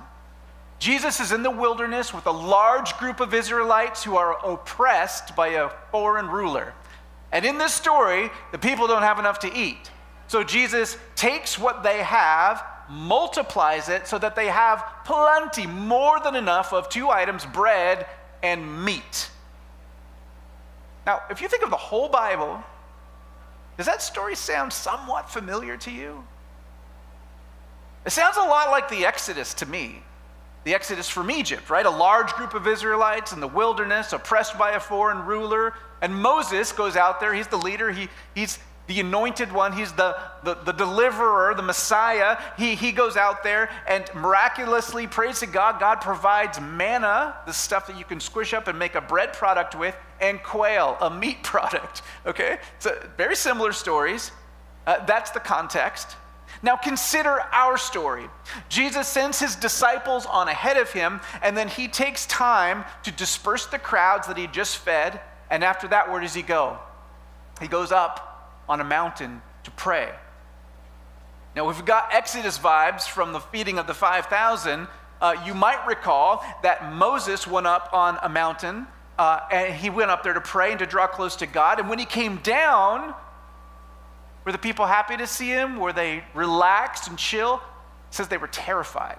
Jesus 0.82 1.20
is 1.20 1.30
in 1.30 1.44
the 1.44 1.50
wilderness 1.50 2.12
with 2.12 2.26
a 2.26 2.32
large 2.32 2.98
group 2.98 3.20
of 3.20 3.32
Israelites 3.32 4.02
who 4.02 4.16
are 4.16 4.36
oppressed 4.44 5.36
by 5.36 5.50
a 5.50 5.70
foreign 5.92 6.26
ruler. 6.26 6.74
And 7.30 7.44
in 7.44 7.56
this 7.56 7.72
story, 7.72 8.32
the 8.50 8.58
people 8.58 8.88
don't 8.88 9.04
have 9.04 9.20
enough 9.20 9.38
to 9.38 9.56
eat. 9.56 9.92
So 10.26 10.42
Jesus 10.42 10.98
takes 11.14 11.56
what 11.56 11.84
they 11.84 12.02
have, 12.02 12.64
multiplies 12.90 13.88
it 13.88 14.08
so 14.08 14.18
that 14.18 14.34
they 14.34 14.48
have 14.48 14.84
plenty, 15.04 15.68
more 15.68 16.18
than 16.18 16.34
enough 16.34 16.72
of 16.72 16.88
two 16.88 17.10
items 17.10 17.46
bread 17.46 18.04
and 18.42 18.84
meat. 18.84 19.30
Now, 21.06 21.22
if 21.30 21.40
you 21.40 21.46
think 21.46 21.62
of 21.62 21.70
the 21.70 21.76
whole 21.76 22.08
Bible, 22.08 22.60
does 23.76 23.86
that 23.86 24.02
story 24.02 24.34
sound 24.34 24.72
somewhat 24.72 25.30
familiar 25.30 25.76
to 25.76 25.92
you? 25.92 26.24
It 28.04 28.10
sounds 28.10 28.36
a 28.36 28.40
lot 28.40 28.72
like 28.72 28.88
the 28.88 29.06
Exodus 29.06 29.54
to 29.54 29.66
me. 29.66 30.02
The 30.64 30.75
Exodus 30.75 31.09
from 31.09 31.31
Egypt, 31.31 31.71
right? 31.71 31.85
A 31.85 31.90
large 31.90 32.33
group 32.35 32.54
of 32.54 32.66
Israelites 32.66 33.33
in 33.33 33.40
the 33.40 33.49
wilderness, 33.49 34.12
oppressed 34.12 34.59
by 34.59 34.73
a 34.73 34.81
foreign 34.81 35.26
ruler. 35.26 35.75
And 36.00 36.14
Moses 36.14 36.73
goes 36.73 36.97
out 36.97 37.21
there. 37.21 37.35
He's 37.35 37.49
the 37.49 37.59
leader. 37.59 37.90
He, 37.90 38.09
he's 38.35 38.59
the 38.87 39.00
anointed 39.00 39.52
one. 39.52 39.73
He's 39.73 39.92
the, 39.92 40.19
the, 40.45 40.54
the, 40.54 40.73
deliverer, 40.73 41.54
the 41.54 41.62
Messiah. 41.62 42.38
He, 42.59 42.75
he 42.75 42.92
goes 42.92 43.16
out 43.16 43.42
there 43.42 43.71
and 43.87 44.04
miraculously, 44.14 45.07
prays 45.07 45.40
to 45.40 45.47
God, 45.47 45.78
God 45.78 46.00
provides 46.00 46.61
manna, 46.61 47.37
the 47.47 47.52
stuff 47.52 47.87
that 47.87 47.99
you 47.99 48.04
can 48.04 48.21
squish 48.21 48.52
up 48.52 48.69
and 48.69 48.78
make 48.78 48.95
a 48.95 49.00
bread 49.00 49.33
product 49.33 49.75
with, 49.75 49.97
and 50.21 50.42
quail, 50.42 50.97
a 51.00 51.11
meat 51.11 51.42
product. 51.42 52.02
Okay? 52.26 52.59
So 52.78 53.00
very 53.16 53.37
similar 53.37 53.73
stories. 53.73 54.33
Uh, 54.87 55.04
that's 55.07 55.31
the 55.31 55.40
context. 55.40 56.16
Now 56.62 56.76
consider 56.76 57.40
our 57.52 57.76
story. 57.76 58.28
Jesus 58.69 59.09
sends 59.09 59.40
his 59.40 59.57
disciples 59.57 60.26
on 60.26 60.49
ahead 60.49 60.76
of 60.76 60.92
him, 60.92 61.21
and 61.42 61.57
then 61.57 61.69
he 61.69 61.88
takes 61.88 62.25
time 62.26 62.85
to 63.02 63.11
disperse 63.11 63.66
the 63.66 63.78
crowds 63.78 64.28
that 64.28 64.38
he 64.38 64.47
just 64.47 64.78
fed. 64.78 65.21
And 65.50 65.64
after 65.64 65.88
that, 65.88 66.11
where 66.11 66.21
does 66.21 66.35
he 66.35 66.42
go? 66.42 66.78
He 67.61 67.69
goes 67.69 67.90
up 67.90 68.62
on 68.69 68.81
a 68.81 68.85
mountain 68.85 69.42
to 69.64 69.71
pray. 69.73 70.11
Now, 71.54 71.66
we've 71.66 71.85
got 71.85 72.14
Exodus 72.14 72.59
vibes 72.59 73.07
from 73.07 73.33
the 73.33 73.40
feeding 73.40 73.78
of 73.78 73.87
the 73.87 73.95
5,000. 73.95 74.88
Uh, 75.21 75.35
you 75.45 75.54
might 75.54 75.87
recall 75.87 76.45
that 76.62 76.92
Moses 76.92 77.47
went 77.47 77.66
up 77.66 77.90
on 77.92 78.19
a 78.23 78.28
mountain 78.28 78.87
uh, 79.19 79.40
and 79.52 79.75
he 79.75 79.90
went 79.90 80.11
up 80.11 80.23
there 80.23 80.33
to 80.33 80.40
pray 80.40 80.71
and 80.71 80.78
to 80.78 80.87
draw 80.87 81.07
close 81.07 81.37
to 81.37 81.47
God. 81.47 81.78
And 81.78 81.88
when 81.88 81.99
he 81.99 82.07
came 82.07 82.38
down, 82.38 83.14
were 84.44 84.52
the 84.52 84.58
people 84.58 84.87
happy 84.87 85.16
to 85.16 85.26
see 85.26 85.49
him? 85.49 85.78
Were 85.78 85.92
they 85.92 86.25
relaxed 86.34 87.08
and 87.08 87.18
chill? 87.18 87.56
It 88.11 88.14
says 88.14 88.28
they 88.28 88.38
were 88.38 88.49
terrified. 88.49 89.18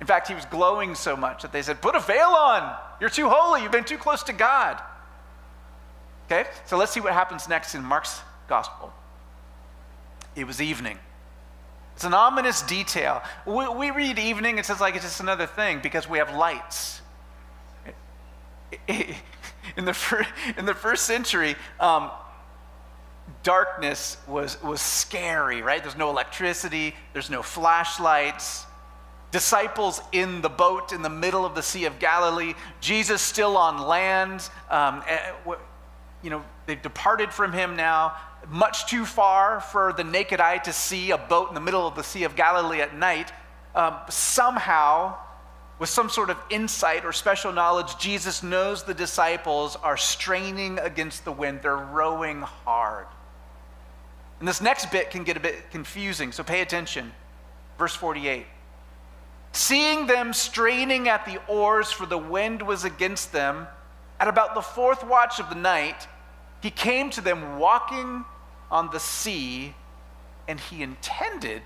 In 0.00 0.06
fact, 0.06 0.28
he 0.28 0.34
was 0.34 0.44
glowing 0.46 0.94
so 0.94 1.16
much 1.16 1.42
that 1.42 1.52
they 1.52 1.62
said, 1.62 1.80
Put 1.80 1.94
a 1.94 2.00
veil 2.00 2.28
on. 2.28 2.76
You're 3.00 3.10
too 3.10 3.28
holy. 3.28 3.62
You've 3.62 3.72
been 3.72 3.84
too 3.84 3.98
close 3.98 4.22
to 4.24 4.32
God. 4.32 4.80
Okay, 6.26 6.48
so 6.66 6.76
let's 6.76 6.92
see 6.92 7.00
what 7.00 7.12
happens 7.12 7.48
next 7.48 7.74
in 7.74 7.84
Mark's 7.84 8.20
gospel. 8.48 8.92
It 10.34 10.46
was 10.46 10.60
evening. 10.60 10.98
It's 11.94 12.04
an 12.04 12.14
ominous 12.14 12.62
detail. 12.62 13.22
We, 13.46 13.68
we 13.68 13.90
read 13.90 14.18
evening, 14.18 14.58
it 14.58 14.66
says 14.66 14.80
like 14.80 14.94
it's 14.94 15.04
just 15.04 15.20
another 15.20 15.46
thing 15.46 15.80
because 15.82 16.08
we 16.08 16.18
have 16.18 16.34
lights. 16.34 17.00
In 19.76 19.84
the, 19.84 19.94
fir- 19.94 20.26
in 20.58 20.66
the 20.66 20.74
first 20.74 21.04
century, 21.04 21.54
um, 21.78 22.10
darkness 23.42 24.16
was, 24.26 24.62
was 24.62 24.80
scary, 24.80 25.62
right? 25.62 25.82
There's 25.82 25.96
no 25.96 26.10
electricity, 26.10 26.94
there's 27.12 27.30
no 27.30 27.42
flashlights. 27.42 28.66
Disciples 29.30 30.00
in 30.12 30.42
the 30.42 30.48
boat 30.48 30.92
in 30.92 31.02
the 31.02 31.10
middle 31.10 31.46
of 31.46 31.54
the 31.54 31.62
Sea 31.62 31.86
of 31.86 31.98
Galilee, 31.98 32.54
Jesus 32.80 33.22
still 33.22 33.56
on 33.56 33.78
land. 33.78 34.48
Um, 34.70 35.02
eh, 35.08 35.32
you 36.22 36.30
know, 36.30 36.44
they've 36.66 36.80
departed 36.80 37.32
from 37.32 37.52
him 37.52 37.74
now, 37.76 38.14
much 38.48 38.86
too 38.86 39.04
far 39.04 39.60
for 39.60 39.92
the 39.92 40.04
naked 40.04 40.40
eye 40.40 40.58
to 40.58 40.72
see 40.72 41.10
a 41.10 41.18
boat 41.18 41.48
in 41.48 41.54
the 41.54 41.60
middle 41.60 41.86
of 41.86 41.94
the 41.94 42.02
Sea 42.02 42.24
of 42.24 42.36
Galilee 42.36 42.80
at 42.80 42.96
night. 42.96 43.32
Um, 43.74 43.96
somehow, 44.08 45.16
with 45.82 45.90
some 45.90 46.08
sort 46.08 46.30
of 46.30 46.36
insight 46.48 47.04
or 47.04 47.10
special 47.10 47.50
knowledge, 47.50 47.98
Jesus 47.98 48.44
knows 48.44 48.84
the 48.84 48.94
disciples 48.94 49.74
are 49.82 49.96
straining 49.96 50.78
against 50.78 51.24
the 51.24 51.32
wind. 51.32 51.58
They're 51.60 51.76
rowing 51.76 52.42
hard. 52.42 53.08
And 54.38 54.46
this 54.46 54.60
next 54.60 54.92
bit 54.92 55.10
can 55.10 55.24
get 55.24 55.36
a 55.36 55.40
bit 55.40 55.72
confusing, 55.72 56.30
so 56.30 56.44
pay 56.44 56.60
attention. 56.60 57.10
Verse 57.78 57.96
48. 57.96 58.46
Seeing 59.50 60.06
them 60.06 60.32
straining 60.32 61.08
at 61.08 61.26
the 61.26 61.40
oars, 61.48 61.90
for 61.90 62.06
the 62.06 62.16
wind 62.16 62.62
was 62.62 62.84
against 62.84 63.32
them, 63.32 63.66
at 64.20 64.28
about 64.28 64.54
the 64.54 64.62
fourth 64.62 65.02
watch 65.02 65.40
of 65.40 65.48
the 65.48 65.56
night, 65.56 66.06
he 66.62 66.70
came 66.70 67.10
to 67.10 67.20
them 67.20 67.58
walking 67.58 68.24
on 68.70 68.88
the 68.92 69.00
sea, 69.00 69.74
and 70.46 70.60
he 70.60 70.80
intended 70.80 71.60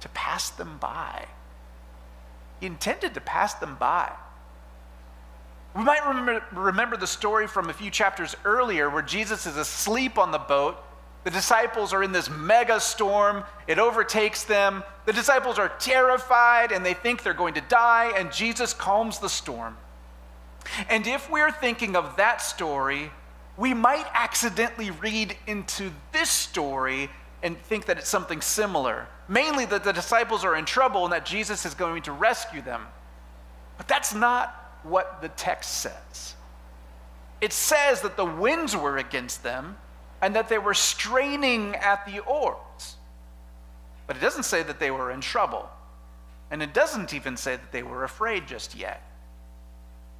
to 0.00 0.08
pass 0.08 0.50
them 0.50 0.78
by. 0.80 1.26
He 2.64 2.68
intended 2.68 3.12
to 3.12 3.20
pass 3.20 3.52
them 3.52 3.76
by. 3.78 4.10
We 5.76 5.84
might 5.84 6.06
remember, 6.08 6.42
remember 6.52 6.96
the 6.96 7.06
story 7.06 7.46
from 7.46 7.68
a 7.68 7.74
few 7.74 7.90
chapters 7.90 8.34
earlier 8.42 8.88
where 8.88 9.02
Jesus 9.02 9.44
is 9.44 9.58
asleep 9.58 10.16
on 10.16 10.32
the 10.32 10.38
boat 10.38 10.82
the 11.24 11.30
disciples 11.30 11.92
are 11.92 12.02
in 12.02 12.12
this 12.12 12.30
mega 12.30 12.78
storm. 12.78 13.44
It 13.66 13.78
overtakes 13.78 14.44
them. 14.44 14.82
The 15.06 15.12
disciples 15.12 15.58
are 15.58 15.70
terrified 15.78 16.70
and 16.70 16.84
they 16.84 16.94
think 16.94 17.22
they're 17.22 17.34
going 17.34 17.54
to 17.54 17.62
die, 17.62 18.12
and 18.16 18.30
Jesus 18.30 18.74
calms 18.74 19.18
the 19.18 19.28
storm. 19.28 19.76
And 20.88 21.06
if 21.06 21.30
we're 21.30 21.50
thinking 21.50 21.96
of 21.96 22.16
that 22.16 22.40
story, 22.40 23.10
we 23.56 23.74
might 23.74 24.06
accidentally 24.12 24.90
read 24.90 25.36
into 25.46 25.90
this 26.12 26.30
story 26.30 27.10
and 27.44 27.60
think 27.60 27.84
that 27.84 27.98
it's 27.98 28.08
something 28.08 28.40
similar. 28.40 29.06
Mainly 29.28 29.66
that 29.66 29.84
the 29.84 29.92
disciples 29.92 30.44
are 30.44 30.56
in 30.56 30.64
trouble 30.64 31.04
and 31.04 31.12
that 31.12 31.26
Jesus 31.26 31.66
is 31.66 31.74
going 31.74 32.02
to 32.02 32.12
rescue 32.12 32.62
them. 32.62 32.86
But 33.76 33.86
that's 33.86 34.14
not 34.14 34.80
what 34.82 35.20
the 35.20 35.28
text 35.28 35.82
says. 35.82 36.34
It 37.42 37.52
says 37.52 38.00
that 38.00 38.16
the 38.16 38.24
winds 38.24 38.74
were 38.74 38.96
against 38.96 39.42
them 39.42 39.76
and 40.22 40.34
that 40.34 40.48
they 40.48 40.56
were 40.56 40.72
straining 40.72 41.76
at 41.76 42.06
the 42.06 42.20
oars. 42.20 42.96
But 44.06 44.16
it 44.16 44.20
doesn't 44.20 44.44
say 44.44 44.62
that 44.62 44.80
they 44.80 44.90
were 44.90 45.10
in 45.10 45.20
trouble. 45.20 45.68
And 46.50 46.62
it 46.62 46.72
doesn't 46.72 47.12
even 47.12 47.36
say 47.36 47.56
that 47.56 47.72
they 47.72 47.82
were 47.82 48.04
afraid 48.04 48.46
just 48.46 48.74
yet. 48.74 49.02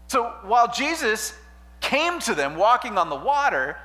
So 0.09 0.35
while 0.43 0.71
Jesus 0.71 1.35
came 1.81 2.19
to 2.21 2.35
them 2.35 2.57
walking 2.57 2.99
on 2.99 3.09
the 3.09 3.17
water, 3.17 3.79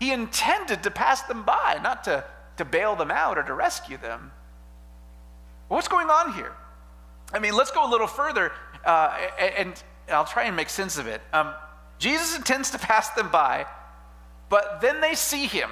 he 0.00 0.12
intended 0.12 0.82
to 0.84 0.90
pass 0.90 1.22
them 1.22 1.42
by, 1.42 1.78
not 1.82 2.04
to, 2.04 2.24
to 2.56 2.64
bail 2.64 2.96
them 2.96 3.10
out 3.10 3.38
or 3.38 3.42
to 3.42 3.54
rescue 3.54 3.96
them. 3.96 4.32
What's 5.68 5.88
going 5.88 6.08
on 6.08 6.34
here? 6.34 6.52
I 7.32 7.38
mean, 7.38 7.54
let's 7.54 7.70
go 7.70 7.88
a 7.88 7.90
little 7.90 8.06
further, 8.06 8.52
uh, 8.84 9.16
and 9.38 9.82
I'll 10.08 10.24
try 10.24 10.44
and 10.44 10.54
make 10.54 10.68
sense 10.68 10.96
of 10.96 11.06
it. 11.06 11.20
Um, 11.32 11.54
Jesus 11.98 12.36
intends 12.36 12.70
to 12.70 12.78
pass 12.78 13.10
them 13.10 13.30
by, 13.30 13.66
but 14.48 14.80
then 14.80 15.00
they 15.00 15.14
see 15.14 15.46
him 15.46 15.70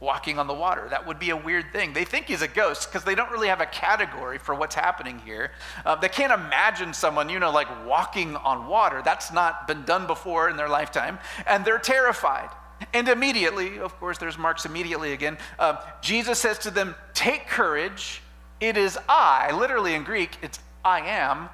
walking 0.00 0.38
on 0.38 0.46
the 0.46 0.54
water. 0.54 0.86
That 0.88 1.06
would 1.06 1.18
be 1.18 1.30
a 1.30 1.36
weird 1.36 1.72
thing. 1.72 1.92
They 1.92 2.04
think 2.04 2.26
he's 2.26 2.42
a 2.42 2.48
ghost 2.48 2.88
because 2.88 3.04
they 3.04 3.16
don't 3.16 3.30
really 3.32 3.48
have 3.48 3.60
a 3.60 3.66
category 3.66 4.38
for 4.38 4.54
what's 4.54 4.74
happening 4.74 5.18
here. 5.18 5.50
Uh, 5.84 5.96
they 5.96 6.08
can't 6.08 6.32
imagine 6.32 6.94
someone, 6.94 7.28
you 7.28 7.40
know, 7.40 7.50
like 7.50 7.68
walking 7.84 8.36
on 8.36 8.68
water. 8.68 9.02
That's 9.04 9.32
not 9.32 9.66
been 9.66 9.84
done 9.84 10.06
before 10.06 10.48
in 10.48 10.56
their 10.56 10.68
lifetime. 10.68 11.18
And 11.46 11.64
they're 11.64 11.80
terrified. 11.80 12.50
And 12.92 13.08
immediately, 13.08 13.78
of 13.78 13.98
course, 13.98 14.18
there's 14.18 14.38
Mark's 14.38 14.64
immediately 14.64 15.12
again. 15.12 15.38
Uh, 15.58 15.76
Jesus 16.00 16.38
says 16.38 16.58
to 16.60 16.70
them, 16.70 16.94
Take 17.12 17.46
courage. 17.46 18.22
It 18.60 18.76
is 18.76 18.98
I. 19.08 19.52
Literally 19.52 19.94
in 19.94 20.04
Greek, 20.04 20.38
it's 20.42 20.58
I 20.84 21.00
am. 21.00 21.48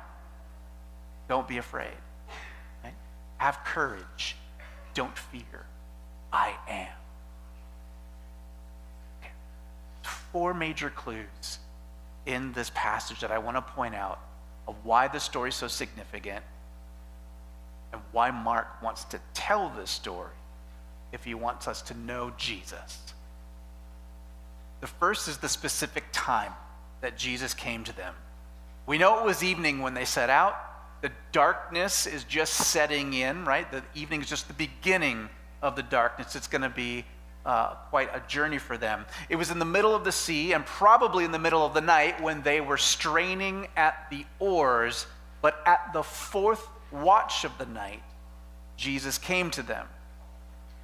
Don't 1.29 1.49
be 1.49 1.59
afraid. 1.59 1.97
Right? 2.83 2.95
Have 3.39 3.59
courage. 3.65 4.37
Don't 4.95 5.17
fear. 5.17 5.67
I 6.33 6.55
am. 6.69 6.89
Four 10.33 10.53
major 10.53 10.91
clues 10.91 11.59
in 12.27 12.53
this 12.53 12.71
passage 12.75 13.21
that 13.21 13.31
I 13.31 13.39
want 13.39 13.57
to 13.57 13.63
point 13.63 13.95
out 13.95 14.21
of 14.67 14.77
why 14.83 15.09
the 15.09 15.21
story 15.21 15.51
is 15.51 15.55
so 15.55 15.69
significant 15.69 16.45
and 17.93 18.01
why 18.13 18.31
Mark 18.31 18.83
wants 18.83 19.05
to 19.05 19.21
tell 19.33 19.71
this 19.71 19.91
story 19.91 20.33
if 21.15 21.25
he 21.25 21.35
wants 21.35 21.69
us 21.69 21.81
to 21.83 21.95
know 21.95 22.33
Jesus. 22.37 22.99
The 24.81 24.87
first 24.87 25.29
is 25.29 25.39
the 25.39 25.49
specific 25.49 26.05
time 26.13 26.53
that 27.01 27.17
Jesus 27.17 27.55
came 27.55 27.85
to 27.85 27.97
them. 27.97 28.15
We 28.87 28.99
know 28.99 29.21
it 29.21 29.25
was 29.25 29.43
evening 29.43 29.81
when 29.81 29.95
they 29.95 30.05
set 30.05 30.29
out. 30.29 30.57
the 31.01 31.11
darkness 31.33 32.07
is 32.07 32.25
just 32.25 32.55
setting 32.55 33.13
in, 33.13 33.45
right? 33.45 33.71
The 33.71 33.83
evening 33.95 34.23
is 34.23 34.29
just 34.29 34.49
the 34.49 34.55
beginning 34.55 35.29
of 35.61 35.77
the 35.77 35.83
darkness. 35.83 36.35
It's 36.35 36.47
going 36.47 36.63
to 36.63 36.71
be 36.71 37.05
uh, 37.45 37.75
quite 37.91 38.09
a 38.15 38.23
journey 38.27 38.57
for 38.57 38.79
them. 38.79 39.05
It 39.29 39.37
was 39.37 39.51
in 39.51 39.59
the 39.59 39.67
middle 39.67 39.95
of 39.95 40.05
the 40.05 40.13
sea 40.13 40.55
and 40.55 40.65
probably 40.65 41.27
in 41.27 41.33
the 41.33 41.39
middle 41.39 41.65
of 41.65 41.75
the 41.75 41.83
night 41.83 42.23
when 42.23 42.41
they 42.41 42.63
were 42.63 42.79
straining 42.79 43.69
at 43.77 44.07
the 44.11 44.25
oars, 44.39 45.07
but 45.43 45.63
at 45.67 45.93
the 45.93 46.03
fourth 46.03 46.67
watch 46.91 47.45
of 47.45 47.57
the 47.59 47.67
night, 47.67 48.03
Jesus 48.79 49.19
came 49.19 49.51
to 49.51 49.63
them. 49.63 49.87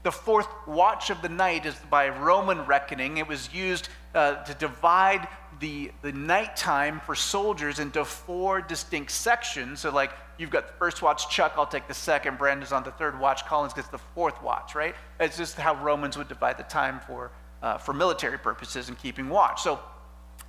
The 0.02 0.12
fourth 0.12 0.48
watch 0.66 1.10
of 1.10 1.20
the 1.20 1.28
night 1.28 1.66
is 1.66 1.74
by 1.90 2.08
Roman 2.08 2.64
reckoning. 2.64 3.18
It 3.18 3.28
was 3.28 3.52
used 3.52 3.88
uh, 4.14 4.36
to 4.44 4.54
divide 4.54 5.28
the, 5.60 5.92
the 6.00 6.12
nighttime 6.12 7.00
for 7.00 7.14
soldiers 7.14 7.78
into 7.78 8.04
four 8.06 8.62
distinct 8.62 9.10
sections. 9.10 9.80
So, 9.80 9.90
like, 9.90 10.12
you've 10.38 10.50
got 10.50 10.68
the 10.68 10.72
first 10.74 11.02
watch, 11.02 11.28
Chuck, 11.28 11.52
I'll 11.56 11.66
take 11.66 11.86
the 11.86 11.94
second, 11.94 12.38
Brandon's 12.38 12.72
on 12.72 12.82
the 12.82 12.92
third 12.92 13.20
watch, 13.20 13.44
Collins 13.44 13.74
gets 13.74 13.88
the 13.88 13.98
fourth 13.98 14.42
watch, 14.42 14.74
right? 14.74 14.94
It's 15.18 15.36
just 15.36 15.56
how 15.56 15.74
Romans 15.84 16.16
would 16.16 16.28
divide 16.28 16.56
the 16.56 16.64
time 16.64 17.00
for, 17.06 17.30
uh, 17.62 17.76
for 17.76 17.92
military 17.92 18.38
purposes 18.38 18.88
and 18.88 18.98
keeping 18.98 19.28
watch. 19.28 19.62
So, 19.62 19.80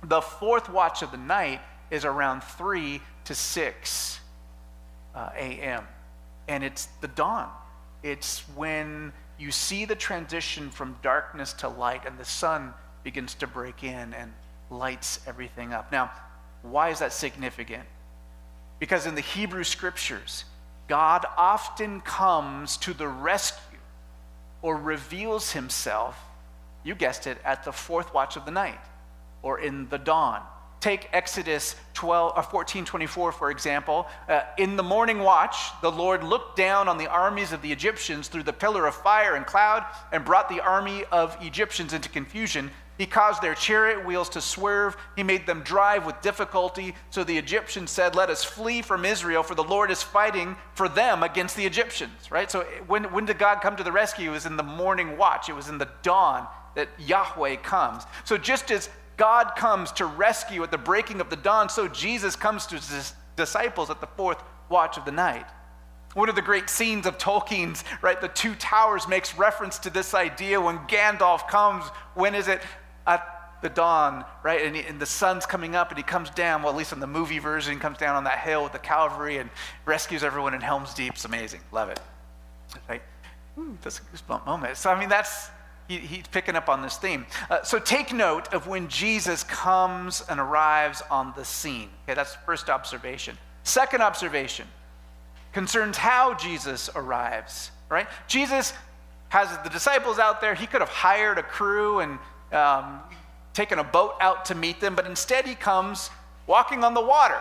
the 0.04 0.22
fourth 0.22 0.70
watch 0.70 1.02
of 1.02 1.10
the 1.10 1.18
night 1.18 1.60
is 1.90 2.06
around 2.06 2.42
3 2.42 3.02
to 3.24 3.34
6 3.34 4.20
uh, 5.14 5.28
a.m., 5.36 5.86
and 6.48 6.64
it's 6.64 6.86
the 7.02 7.08
dawn. 7.08 7.50
It's 8.02 8.40
when 8.56 9.12
you 9.38 9.50
see 9.50 9.84
the 9.84 9.94
transition 9.94 10.70
from 10.70 10.96
darkness 11.02 11.52
to 11.54 11.68
light, 11.68 12.06
and 12.06 12.18
the 12.18 12.24
sun 12.24 12.74
begins 13.02 13.34
to 13.34 13.46
break 13.46 13.82
in 13.82 14.14
and 14.14 14.32
lights 14.70 15.20
everything 15.26 15.72
up. 15.72 15.90
Now, 15.90 16.10
why 16.62 16.90
is 16.90 17.00
that 17.00 17.12
significant? 17.12 17.84
Because 18.78 19.06
in 19.06 19.14
the 19.14 19.20
Hebrew 19.20 19.64
scriptures, 19.64 20.44
God 20.88 21.24
often 21.36 22.00
comes 22.00 22.76
to 22.78 22.92
the 22.92 23.08
rescue 23.08 23.78
or 24.60 24.76
reveals 24.76 25.52
himself, 25.52 26.18
you 26.84 26.94
guessed 26.94 27.26
it, 27.26 27.38
at 27.44 27.64
the 27.64 27.72
fourth 27.72 28.14
watch 28.14 28.36
of 28.36 28.44
the 28.44 28.50
night 28.50 28.80
or 29.42 29.58
in 29.58 29.88
the 29.88 29.98
dawn 29.98 30.42
Take 30.82 31.08
Exodus 31.12 31.76
12, 31.94 32.32
uh, 32.36 32.42
14 32.42 32.84
24, 32.84 33.30
for 33.30 33.52
example. 33.52 34.08
Uh, 34.28 34.40
in 34.58 34.74
the 34.74 34.82
morning 34.82 35.20
watch, 35.20 35.70
the 35.80 35.90
Lord 35.90 36.24
looked 36.24 36.56
down 36.56 36.88
on 36.88 36.98
the 36.98 37.06
armies 37.06 37.52
of 37.52 37.62
the 37.62 37.70
Egyptians 37.70 38.26
through 38.26 38.42
the 38.42 38.52
pillar 38.52 38.88
of 38.88 38.96
fire 38.96 39.36
and 39.36 39.46
cloud 39.46 39.86
and 40.10 40.24
brought 40.24 40.48
the 40.48 40.60
army 40.60 41.04
of 41.12 41.36
Egyptians 41.40 41.92
into 41.92 42.08
confusion. 42.08 42.68
He 42.98 43.06
caused 43.06 43.42
their 43.42 43.54
chariot 43.54 44.04
wheels 44.04 44.28
to 44.30 44.40
swerve. 44.40 44.96
He 45.14 45.22
made 45.22 45.46
them 45.46 45.62
drive 45.62 46.04
with 46.04 46.20
difficulty. 46.20 46.96
So 47.10 47.22
the 47.22 47.38
Egyptians 47.38 47.92
said, 47.92 48.16
Let 48.16 48.28
us 48.28 48.42
flee 48.42 48.82
from 48.82 49.04
Israel, 49.04 49.44
for 49.44 49.54
the 49.54 49.62
Lord 49.62 49.92
is 49.92 50.02
fighting 50.02 50.56
for 50.74 50.88
them 50.88 51.22
against 51.22 51.54
the 51.54 51.64
Egyptians. 51.64 52.32
Right? 52.32 52.50
So 52.50 52.62
when, 52.88 53.04
when 53.12 53.24
did 53.24 53.38
God 53.38 53.60
come 53.60 53.76
to 53.76 53.84
the 53.84 53.92
rescue? 53.92 54.30
It 54.30 54.34
was 54.34 54.46
in 54.46 54.56
the 54.56 54.64
morning 54.64 55.16
watch, 55.16 55.48
it 55.48 55.54
was 55.54 55.68
in 55.68 55.78
the 55.78 55.90
dawn 56.02 56.48
that 56.74 56.88
Yahweh 56.98 57.56
comes. 57.56 58.02
So 58.24 58.36
just 58.36 58.72
as 58.72 58.88
God 59.16 59.52
comes 59.56 59.92
to 59.92 60.06
rescue 60.06 60.62
at 60.62 60.70
the 60.70 60.78
breaking 60.78 61.20
of 61.20 61.30
the 61.30 61.36
dawn, 61.36 61.68
so 61.68 61.88
Jesus 61.88 62.36
comes 62.36 62.66
to 62.66 62.76
his 62.76 63.14
disciples 63.36 63.90
at 63.90 64.00
the 64.00 64.06
fourth 64.06 64.42
watch 64.68 64.96
of 64.96 65.04
the 65.04 65.12
night. 65.12 65.46
One 66.14 66.28
of 66.28 66.34
the 66.34 66.42
great 66.42 66.68
scenes 66.68 67.06
of 67.06 67.16
Tolkien's, 67.16 67.84
right, 68.02 68.20
the 68.20 68.28
Two 68.28 68.54
Towers 68.54 69.08
makes 69.08 69.36
reference 69.36 69.78
to 69.80 69.90
this 69.90 70.12
idea 70.12 70.60
when 70.60 70.78
Gandalf 70.80 71.48
comes. 71.48 71.84
When 72.14 72.34
is 72.34 72.48
it? 72.48 72.60
At 73.06 73.26
the 73.62 73.70
dawn, 73.70 74.24
right? 74.42 74.66
And, 74.66 74.76
he, 74.76 74.82
and, 74.82 75.00
the 75.00 75.06
sun's 75.06 75.46
coming 75.46 75.74
up 75.74 75.90
and 75.90 75.96
he 75.96 76.02
comes 76.02 76.28
down, 76.30 76.62
well, 76.62 76.72
at 76.72 76.76
least 76.76 76.92
in 76.92 77.00
the 77.00 77.06
movie 77.06 77.38
version, 77.38 77.78
comes 77.78 77.96
down 77.96 78.16
on 78.16 78.24
that 78.24 78.40
hill 78.40 78.62
with 78.62 78.72
the 78.72 78.78
cavalry 78.78 79.38
and 79.38 79.48
rescues 79.86 80.22
everyone 80.24 80.52
in 80.52 80.60
Helm's 80.60 80.92
Deep. 80.92 81.14
It's 81.14 81.24
amazing. 81.24 81.60
Love 81.70 81.88
it. 81.88 82.00
Right? 82.88 83.02
Ooh, 83.58 83.78
that's 83.82 84.00
a 84.00 84.02
goosebump 84.02 84.44
moment. 84.44 84.76
So, 84.76 84.90
I 84.90 84.98
mean, 84.98 85.08
that's 85.08 85.48
he, 85.98 86.06
he's 86.06 86.26
picking 86.28 86.56
up 86.56 86.68
on 86.68 86.82
this 86.82 86.96
theme. 86.96 87.26
Uh, 87.50 87.62
so 87.62 87.78
take 87.78 88.12
note 88.12 88.52
of 88.52 88.66
when 88.66 88.88
Jesus 88.88 89.44
comes 89.44 90.22
and 90.28 90.40
arrives 90.40 91.02
on 91.10 91.32
the 91.36 91.44
scene. 91.44 91.88
Okay, 92.04 92.14
that's 92.14 92.32
the 92.32 92.42
first 92.46 92.70
observation. 92.70 93.36
Second 93.64 94.02
observation 94.02 94.66
concerns 95.52 95.96
how 95.96 96.34
Jesus 96.34 96.88
arrives, 96.94 97.70
right? 97.88 98.06
Jesus 98.26 98.72
has 99.28 99.48
the 99.62 99.70
disciples 99.70 100.18
out 100.18 100.40
there. 100.40 100.54
He 100.54 100.66
could 100.66 100.80
have 100.80 100.90
hired 100.90 101.38
a 101.38 101.42
crew 101.42 102.00
and 102.00 102.18
um, 102.52 103.00
taken 103.54 103.78
a 103.78 103.84
boat 103.84 104.14
out 104.20 104.44
to 104.46 104.54
meet 104.54 104.80
them, 104.80 104.94
but 104.94 105.06
instead 105.06 105.46
he 105.46 105.54
comes 105.54 106.10
walking 106.46 106.84
on 106.84 106.94
the 106.94 107.00
water. 107.00 107.40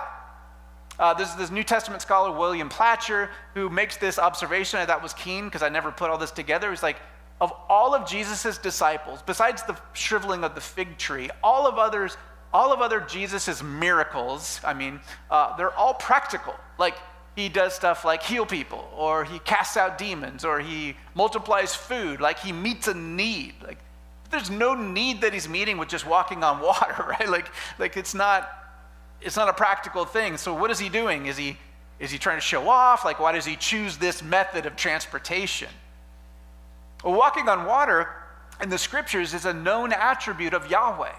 Uh, 1.00 1.14
this 1.14 1.30
is 1.30 1.36
this 1.36 1.50
New 1.50 1.64
Testament 1.64 2.02
scholar, 2.02 2.38
William 2.38 2.70
Placher, 2.70 3.30
who 3.56 3.70
makes 3.70 3.98
this 3.98 4.20
observation. 4.20 4.80
I 4.80 4.86
thought 4.86 5.02
was 5.02 5.14
keen 5.14 5.46
because 5.46 5.64
I 5.64 5.70
never 5.70 5.92
put 5.92 6.10
all 6.10 6.18
this 6.18 6.32
together. 6.32 6.70
He's 6.70 6.84
like, 6.84 6.98
of 7.42 7.52
all 7.68 7.96
of 7.96 8.08
Jesus' 8.08 8.60
disciples, 8.60 9.22
besides 9.26 9.64
the 9.64 9.76
shriveling 9.94 10.44
of 10.44 10.54
the 10.54 10.62
fig 10.62 11.00
tree, 11.00 11.32
all 11.44 11.68
of 11.68 11.80
others, 11.80 12.16
all 12.54 12.72
of 12.72 12.82
other 12.82 13.02
Jesus' 13.02 13.64
miracles, 13.64 14.62
I 14.64 14.76
mean, 14.76 15.00
uh, 15.32 15.58
they're 15.58 15.74
all 15.74 15.96
practical. 15.96 16.54
Like 16.78 16.96
he 17.36 17.50
does 17.50 17.74
stuff 17.74 18.06
like 18.06 18.22
heal 18.22 18.46
people, 18.46 18.88
or 18.96 19.24
he 19.24 19.40
casts 19.40 19.76
out 19.76 19.98
demons, 19.98 20.46
or 20.46 20.60
he 20.60 20.96
multiplies 21.16 21.74
food, 21.74 22.22
like 22.22 22.38
he 22.38 22.52
meets 22.52 22.88
a 22.88 22.94
need. 22.94 23.56
Like 23.66 23.80
there's 24.30 24.52
no 24.52 24.76
need 24.76 25.22
that 25.22 25.34
he's 25.34 25.50
meeting 25.50 25.80
with 25.80 25.90
just 25.90 26.06
walking 26.06 26.44
on 26.44 26.62
water, 26.62 27.06
right? 27.08 27.28
Like, 27.28 27.50
like 27.80 27.98
it's 27.98 28.14
not, 28.14 28.52
it's 29.20 29.36
not 29.36 29.50
a 29.50 29.54
practical 29.54 30.06
thing. 30.06 30.38
So 30.38 30.54
what 30.54 30.70
is 30.70 30.78
he 30.78 30.90
doing? 30.90 31.26
Is 31.26 31.38
he, 31.38 31.58
is 32.00 32.12
he 32.12 32.20
trying 32.20 32.38
to 32.38 32.42
show 32.42 32.70
off? 32.70 33.04
Like, 33.04 33.20
why 33.20 33.32
does 33.32 33.46
he 33.46 33.56
choose 33.56 33.98
this 33.98 34.22
method 34.22 34.68
of 34.68 34.76
transportation? 34.76 35.70
Walking 37.04 37.50
on 37.50 37.66
water 37.66 38.10
in 38.62 38.70
the 38.70 38.78
scriptures 38.78 39.34
is 39.34 39.46
a 39.46 39.54
known 39.54 39.92
attribute 39.94 40.54
of 40.54 40.70
Yahweh 40.70 41.14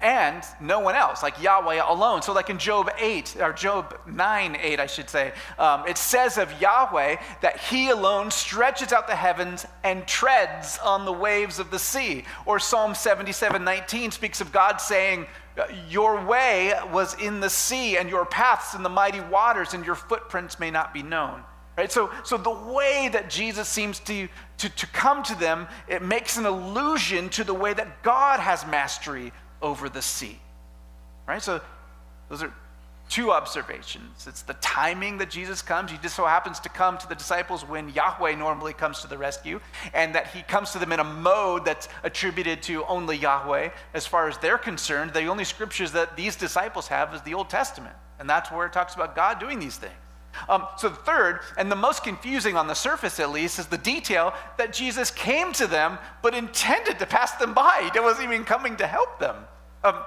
and 0.00 0.44
no 0.60 0.80
one 0.80 0.94
else, 0.94 1.22
like 1.22 1.40
Yahweh 1.42 1.80
alone. 1.88 2.20
So, 2.20 2.32
like 2.32 2.50
in 2.50 2.58
Job 2.58 2.90
8, 2.98 3.36
or 3.40 3.52
Job 3.52 3.98
9 4.06 4.56
8, 4.60 4.80
I 4.80 4.86
should 4.86 5.08
say, 5.08 5.32
um, 5.58 5.86
it 5.86 5.96
says 5.96 6.36
of 6.36 6.60
Yahweh 6.60 7.16
that 7.40 7.58
he 7.58 7.88
alone 7.88 8.30
stretches 8.30 8.92
out 8.92 9.06
the 9.06 9.16
heavens 9.16 9.64
and 9.84 10.06
treads 10.06 10.78
on 10.78 11.06
the 11.06 11.12
waves 11.12 11.58
of 11.58 11.70
the 11.70 11.78
sea. 11.78 12.24
Or 12.44 12.58
Psalm 12.58 12.94
77 12.94 13.64
19 13.64 14.10
speaks 14.10 14.40
of 14.40 14.52
God 14.52 14.80
saying, 14.82 15.26
Your 15.88 16.24
way 16.26 16.74
was 16.92 17.14
in 17.14 17.40
the 17.40 17.50
sea, 17.50 17.96
and 17.96 18.10
your 18.10 18.26
paths 18.26 18.74
in 18.74 18.82
the 18.82 18.90
mighty 18.90 19.20
waters, 19.20 19.72
and 19.72 19.84
your 19.84 19.94
footprints 19.94 20.60
may 20.60 20.70
not 20.70 20.92
be 20.92 21.02
known. 21.02 21.42
Right? 21.76 21.92
So, 21.92 22.10
so 22.24 22.38
the 22.38 22.50
way 22.50 23.10
that 23.12 23.28
Jesus 23.28 23.68
seems 23.68 23.98
to, 24.00 24.28
to, 24.58 24.68
to 24.68 24.86
come 24.88 25.22
to 25.24 25.34
them, 25.34 25.68
it 25.88 26.02
makes 26.02 26.38
an 26.38 26.46
allusion 26.46 27.28
to 27.30 27.44
the 27.44 27.52
way 27.52 27.74
that 27.74 28.02
God 28.02 28.40
has 28.40 28.66
mastery 28.66 29.32
over 29.60 29.88
the 29.88 30.00
sea. 30.00 30.40
Right? 31.26 31.42
So 31.42 31.60
those 32.30 32.42
are 32.42 32.52
two 33.08 33.30
observations. 33.30 34.26
It's 34.26 34.42
the 34.42 34.54
timing 34.54 35.18
that 35.18 35.30
Jesus 35.30 35.62
comes. 35.62 35.90
He 35.90 35.98
just 35.98 36.16
so 36.16 36.24
happens 36.24 36.58
to 36.60 36.68
come 36.68 36.98
to 36.98 37.08
the 37.08 37.14
disciples 37.14 37.62
when 37.62 37.90
Yahweh 37.90 38.34
normally 38.36 38.72
comes 38.72 39.00
to 39.02 39.06
the 39.06 39.18
rescue, 39.18 39.60
and 39.94 40.14
that 40.14 40.28
he 40.28 40.42
comes 40.42 40.70
to 40.72 40.78
them 40.78 40.92
in 40.92 41.00
a 41.00 41.04
mode 41.04 41.64
that's 41.64 41.88
attributed 42.02 42.62
to 42.64 42.84
only 42.86 43.16
Yahweh. 43.16 43.70
As 43.94 44.06
far 44.06 44.28
as 44.28 44.38
they're 44.38 44.58
concerned, 44.58 45.12
the 45.12 45.26
only 45.26 45.44
scriptures 45.44 45.92
that 45.92 46.16
these 46.16 46.36
disciples 46.36 46.88
have 46.88 47.14
is 47.14 47.20
the 47.22 47.34
Old 47.34 47.50
Testament. 47.50 47.94
And 48.18 48.28
that's 48.28 48.50
where 48.50 48.66
it 48.66 48.72
talks 48.72 48.94
about 48.94 49.14
God 49.14 49.38
doing 49.38 49.58
these 49.58 49.76
things. 49.76 49.92
Um, 50.48 50.66
so, 50.76 50.88
the 50.88 50.96
third, 50.96 51.40
and 51.56 51.70
the 51.70 51.76
most 51.76 52.04
confusing 52.04 52.56
on 52.56 52.66
the 52.66 52.74
surface 52.74 53.20
at 53.20 53.30
least, 53.30 53.58
is 53.58 53.66
the 53.66 53.78
detail 53.78 54.34
that 54.58 54.72
Jesus 54.72 55.10
came 55.10 55.52
to 55.54 55.66
them 55.66 55.98
but 56.22 56.34
intended 56.34 56.98
to 56.98 57.06
pass 57.06 57.32
them 57.32 57.54
by. 57.54 57.90
He 57.92 58.00
wasn't 58.00 58.24
even 58.24 58.44
coming 58.44 58.76
to 58.76 58.86
help 58.86 59.18
them. 59.18 59.36
Um, 59.84 60.02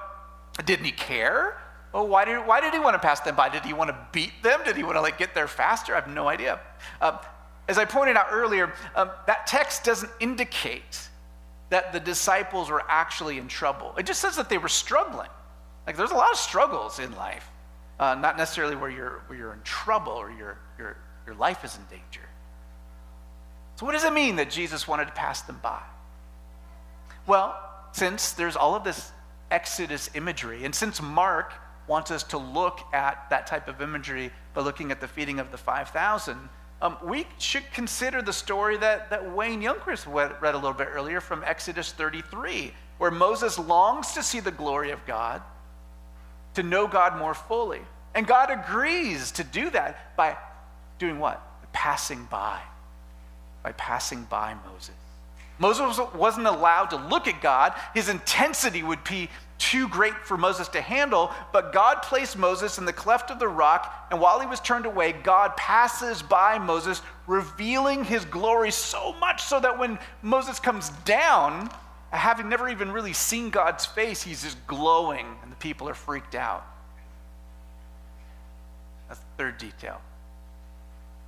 didn't 0.64 0.84
he 0.84 0.92
care? 0.92 1.60
Oh, 1.92 2.04
why 2.04 2.24
did, 2.24 2.46
why 2.46 2.60
did 2.60 2.72
he 2.72 2.78
want 2.78 2.94
to 2.94 2.98
pass 2.98 3.20
them 3.20 3.34
by? 3.34 3.48
Did 3.48 3.64
he 3.64 3.72
want 3.72 3.88
to 3.88 3.96
beat 4.12 4.32
them? 4.42 4.60
Did 4.64 4.76
he 4.76 4.82
want 4.82 4.96
to 4.96 5.00
like 5.00 5.18
get 5.18 5.34
there 5.34 5.48
faster? 5.48 5.92
I 5.92 6.00
have 6.00 6.08
no 6.08 6.28
idea. 6.28 6.60
Um, 7.00 7.18
as 7.68 7.78
I 7.78 7.84
pointed 7.84 8.16
out 8.16 8.26
earlier, 8.30 8.72
um, 8.94 9.10
that 9.26 9.46
text 9.46 9.84
doesn't 9.84 10.10
indicate 10.20 11.08
that 11.70 11.92
the 11.92 12.00
disciples 12.00 12.68
were 12.70 12.82
actually 12.88 13.38
in 13.38 13.48
trouble. 13.48 13.94
It 13.96 14.06
just 14.06 14.20
says 14.20 14.36
that 14.36 14.48
they 14.48 14.58
were 14.58 14.68
struggling. 14.68 15.28
Like 15.86 15.96
there's 15.96 16.10
a 16.10 16.16
lot 16.16 16.30
of 16.32 16.36
struggles 16.36 16.98
in 16.98 17.14
life 17.16 17.48
uh, 18.00 18.14
not 18.14 18.38
necessarily 18.38 18.74
where 18.74 18.90
you're, 18.90 19.22
where 19.26 19.38
you're 19.38 19.52
in 19.52 19.62
trouble 19.62 20.14
or 20.14 20.30
your, 20.30 20.58
your, 20.78 20.96
your 21.26 21.34
life 21.36 21.64
is 21.64 21.76
in 21.76 21.82
danger. 21.84 22.26
So, 23.76 23.84
what 23.86 23.92
does 23.92 24.04
it 24.04 24.12
mean 24.12 24.36
that 24.36 24.50
Jesus 24.50 24.88
wanted 24.88 25.04
to 25.04 25.12
pass 25.12 25.42
them 25.42 25.60
by? 25.62 25.82
Well, 27.26 27.56
since 27.92 28.32
there's 28.32 28.56
all 28.56 28.74
of 28.74 28.84
this 28.84 29.12
Exodus 29.50 30.10
imagery, 30.14 30.64
and 30.64 30.74
since 30.74 31.02
Mark 31.02 31.52
wants 31.86 32.10
us 32.10 32.22
to 32.24 32.38
look 32.38 32.80
at 32.94 33.28
that 33.30 33.46
type 33.46 33.68
of 33.68 33.82
imagery 33.82 34.30
by 34.54 34.62
looking 34.62 34.90
at 34.90 35.00
the 35.00 35.08
feeding 35.08 35.38
of 35.38 35.50
the 35.50 35.58
5,000, 35.58 36.48
um, 36.82 36.96
we 37.04 37.26
should 37.38 37.64
consider 37.74 38.22
the 38.22 38.32
story 38.32 38.78
that, 38.78 39.10
that 39.10 39.34
Wayne 39.34 39.60
Youngquist 39.60 40.06
read 40.06 40.54
a 40.54 40.56
little 40.56 40.72
bit 40.72 40.88
earlier 40.90 41.20
from 41.20 41.44
Exodus 41.44 41.92
33, 41.92 42.72
where 42.96 43.10
Moses 43.10 43.58
longs 43.58 44.12
to 44.12 44.22
see 44.22 44.40
the 44.40 44.52
glory 44.52 44.90
of 44.90 45.04
God 45.04 45.42
to 46.54 46.62
know 46.62 46.86
God 46.86 47.18
more 47.18 47.34
fully. 47.34 47.80
And 48.14 48.26
God 48.26 48.50
agrees 48.50 49.30
to 49.32 49.44
do 49.44 49.70
that 49.70 50.16
by 50.16 50.36
doing 50.98 51.18
what? 51.18 51.40
Passing 51.72 52.26
by. 52.30 52.60
By 53.62 53.72
passing 53.72 54.24
by 54.24 54.54
Moses. 54.72 54.94
Moses 55.58 56.00
wasn't 56.14 56.46
allowed 56.46 56.86
to 56.86 56.96
look 56.96 57.28
at 57.28 57.42
God. 57.42 57.74
His 57.94 58.08
intensity 58.08 58.82
would 58.82 59.04
be 59.04 59.28
too 59.58 59.88
great 59.88 60.14
for 60.24 60.38
Moses 60.38 60.68
to 60.68 60.80
handle, 60.80 61.30
but 61.52 61.72
God 61.72 61.96
placed 62.02 62.36
Moses 62.38 62.78
in 62.78 62.86
the 62.86 62.94
cleft 62.94 63.30
of 63.30 63.38
the 63.38 63.46
rock, 63.46 64.08
and 64.10 64.18
while 64.18 64.40
he 64.40 64.46
was 64.46 64.58
turned 64.58 64.86
away, 64.86 65.12
God 65.12 65.54
passes 65.54 66.22
by 66.22 66.58
Moses, 66.58 67.02
revealing 67.26 68.02
his 68.02 68.24
glory 68.24 68.70
so 68.70 69.12
much 69.20 69.42
so 69.42 69.60
that 69.60 69.78
when 69.78 69.98
Moses 70.22 70.58
comes 70.58 70.88
down, 71.04 71.70
having 72.10 72.48
never 72.48 72.70
even 72.70 72.90
really 72.90 73.12
seen 73.12 73.50
God's 73.50 73.84
face, 73.84 74.22
he's 74.22 74.42
just 74.42 74.66
glowing, 74.66 75.26
and 75.42 75.52
the 75.52 75.56
people 75.56 75.90
are 75.90 75.94
freaked 75.94 76.34
out. 76.34 76.66
Third 79.40 79.56
detail. 79.56 80.02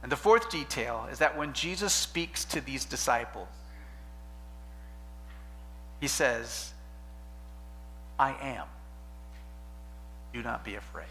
And 0.02 0.12
the 0.12 0.16
fourth 0.16 0.50
detail 0.50 1.08
is 1.10 1.20
that 1.20 1.34
when 1.34 1.54
Jesus 1.54 1.94
speaks 1.94 2.44
to 2.44 2.60
these 2.60 2.84
disciples, 2.84 3.48
he 5.98 6.08
says, 6.08 6.74
I 8.18 8.34
am. 8.42 8.66
Do 10.34 10.42
not 10.42 10.62
be 10.62 10.74
afraid. 10.74 11.06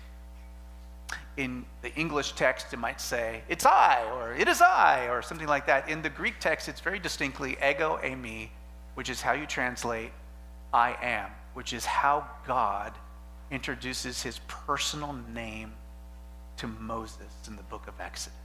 In 1.38 1.66
the 1.82 1.92
English 1.96 2.34
text, 2.34 2.72
it 2.72 2.78
might 2.78 3.02
say, 3.02 3.42
It's 3.50 3.66
I, 3.66 4.04
or 4.14 4.36
It 4.36 4.48
is 4.48 4.62
I, 4.62 5.08
or 5.10 5.24
something 5.24 5.48
like 5.48 5.66
that. 5.66 5.90
In 5.90 6.04
the 6.04 6.10
Greek 6.12 6.40
text, 6.40 6.70
it's 6.70 6.82
very 6.82 7.00
distinctly 7.00 7.58
ego 7.68 8.00
eimi, 8.04 8.50
which 8.94 9.10
is 9.10 9.24
how 9.24 9.34
you 9.34 9.48
translate 9.48 10.12
I 10.72 10.96
am, 11.02 11.32
which 11.56 11.74
is 11.74 11.84
how 11.84 12.28
God 12.46 12.94
introduces 13.50 14.22
his 14.22 14.40
personal 14.48 15.14
name 15.34 15.74
to 16.62 16.68
Moses 16.68 17.34
in 17.48 17.56
the 17.56 17.64
book 17.64 17.88
of 17.88 18.00
Exodus. 18.00 18.38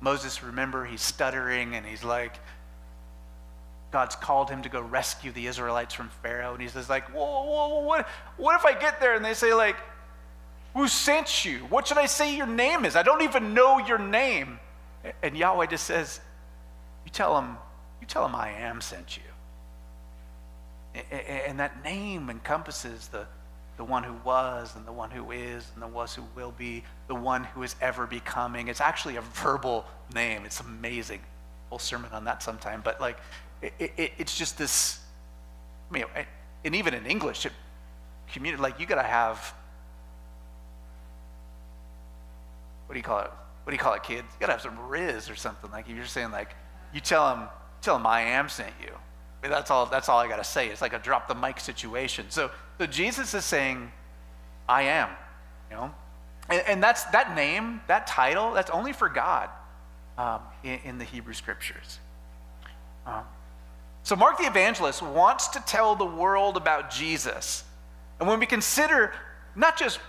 Moses, 0.00 0.42
remember, 0.42 0.84
he's 0.84 1.00
stuttering 1.00 1.76
and 1.76 1.86
he's 1.86 2.02
like, 2.02 2.40
God's 3.92 4.16
called 4.16 4.50
him 4.50 4.62
to 4.62 4.68
go 4.68 4.80
rescue 4.80 5.30
the 5.30 5.46
Israelites 5.46 5.94
from 5.94 6.08
Pharaoh. 6.20 6.52
And 6.52 6.60
he's 6.60 6.72
says, 6.72 6.90
like, 6.90 7.08
whoa, 7.10 7.44
whoa, 7.44 7.68
whoa, 7.68 7.78
what, 7.84 8.08
what 8.36 8.56
if 8.56 8.66
I 8.66 8.78
get 8.78 9.00
there 9.00 9.14
and 9.14 9.24
they 9.24 9.34
say, 9.34 9.54
like, 9.54 9.76
who 10.74 10.88
sent 10.88 11.44
you? 11.44 11.60
What 11.70 11.86
should 11.86 11.96
I 11.96 12.06
say 12.06 12.36
your 12.36 12.48
name 12.48 12.84
is? 12.84 12.96
I 12.96 13.04
don't 13.04 13.22
even 13.22 13.54
know 13.54 13.78
your 13.78 13.98
name. 13.98 14.58
And 15.22 15.36
Yahweh 15.36 15.66
just 15.66 15.84
says, 15.84 16.20
you 17.04 17.12
tell 17.12 17.38
him, 17.38 17.56
you 18.00 18.08
tell 18.08 18.26
him 18.26 18.34
I 18.34 18.50
am 18.50 18.80
sent 18.80 19.16
you. 19.16 19.22
And 21.12 21.60
that 21.60 21.84
name 21.84 22.30
encompasses 22.30 23.06
the, 23.08 23.26
the 23.78 23.84
one 23.84 24.02
who 24.02 24.12
was 24.24 24.74
and 24.76 24.84
the 24.84 24.92
one 24.92 25.10
who 25.10 25.30
is 25.30 25.70
and 25.72 25.82
the 25.82 25.86
was 25.86 26.12
who 26.14 26.24
will 26.34 26.52
be, 26.58 26.82
the 27.06 27.14
one 27.14 27.44
who 27.44 27.62
is 27.62 27.76
ever 27.80 28.06
becoming. 28.06 28.66
It's 28.66 28.80
actually 28.80 29.16
a 29.16 29.20
verbal 29.20 29.86
name. 30.12 30.44
It's 30.44 30.60
amazing. 30.60 31.20
Whole 31.70 31.78
sermon 31.78 32.10
on 32.12 32.24
that 32.24 32.42
sometime. 32.42 32.82
But 32.84 33.00
like 33.00 33.18
it, 33.62 33.72
it, 33.78 34.12
it's 34.18 34.36
just 34.36 34.58
this, 34.58 34.98
I 35.90 35.94
mean, 35.94 36.04
and 36.64 36.74
even 36.74 36.92
in 36.92 37.06
English, 37.06 37.46
it, 37.46 37.52
community, 38.32 38.60
like 38.60 38.80
you 38.80 38.86
got 38.86 38.96
to 38.96 39.08
have, 39.08 39.54
what 42.86 42.94
do 42.94 42.98
you 42.98 43.04
call 43.04 43.20
it? 43.20 43.30
What 43.62 43.70
do 43.70 43.74
you 43.74 43.78
call 43.78 43.94
it, 43.94 44.02
kids? 44.02 44.26
You 44.34 44.40
got 44.40 44.46
to 44.46 44.52
have 44.52 44.62
some 44.62 44.88
riz 44.88 45.30
or 45.30 45.36
something. 45.36 45.70
Like 45.70 45.88
you're 45.88 46.04
saying, 46.04 46.32
like, 46.32 46.56
you 46.92 47.00
tell 47.00 47.32
them, 47.32 47.48
tell 47.80 47.96
them 47.96 48.06
I 48.06 48.22
am 48.22 48.48
sent 48.48 48.72
you. 48.82 48.90
I 48.90 49.46
mean, 49.46 49.52
that's 49.52 49.70
all, 49.70 49.86
that's 49.86 50.08
all 50.08 50.18
I 50.18 50.26
got 50.26 50.38
to 50.38 50.44
say. 50.44 50.68
It's 50.68 50.82
like 50.82 50.94
a 50.94 50.98
drop 50.98 51.28
the 51.28 51.34
mic 51.34 51.60
situation. 51.60 52.26
So, 52.30 52.50
so 52.78 52.86
Jesus 52.86 53.34
is 53.34 53.44
saying, 53.44 53.90
I 54.68 54.82
am, 54.82 55.10
you 55.70 55.76
know? 55.76 55.94
And, 56.48 56.62
and 56.66 56.82
that's 56.82 57.04
that 57.04 57.34
name, 57.34 57.80
that 57.88 58.06
title, 58.06 58.52
that's 58.52 58.70
only 58.70 58.92
for 58.92 59.08
God 59.08 59.50
um, 60.16 60.40
in, 60.62 60.78
in, 60.84 60.98
the 60.98 61.04
Hebrew 61.04 61.34
scriptures. 61.34 61.98
Um, 63.06 63.24
so, 64.02 64.16
Mark 64.16 64.38
the 64.38 64.44
Evangelist 64.44 65.02
wants 65.02 65.48
to 65.48 65.60
tell 65.60 65.94
the 65.94 66.06
world 66.06 66.56
about 66.56 66.90
Jesus. 66.90 67.64
And 68.18 68.28
when 68.28 68.40
we 68.40 68.46
consider 68.46 69.12
not 69.54 69.76
just 69.76 70.00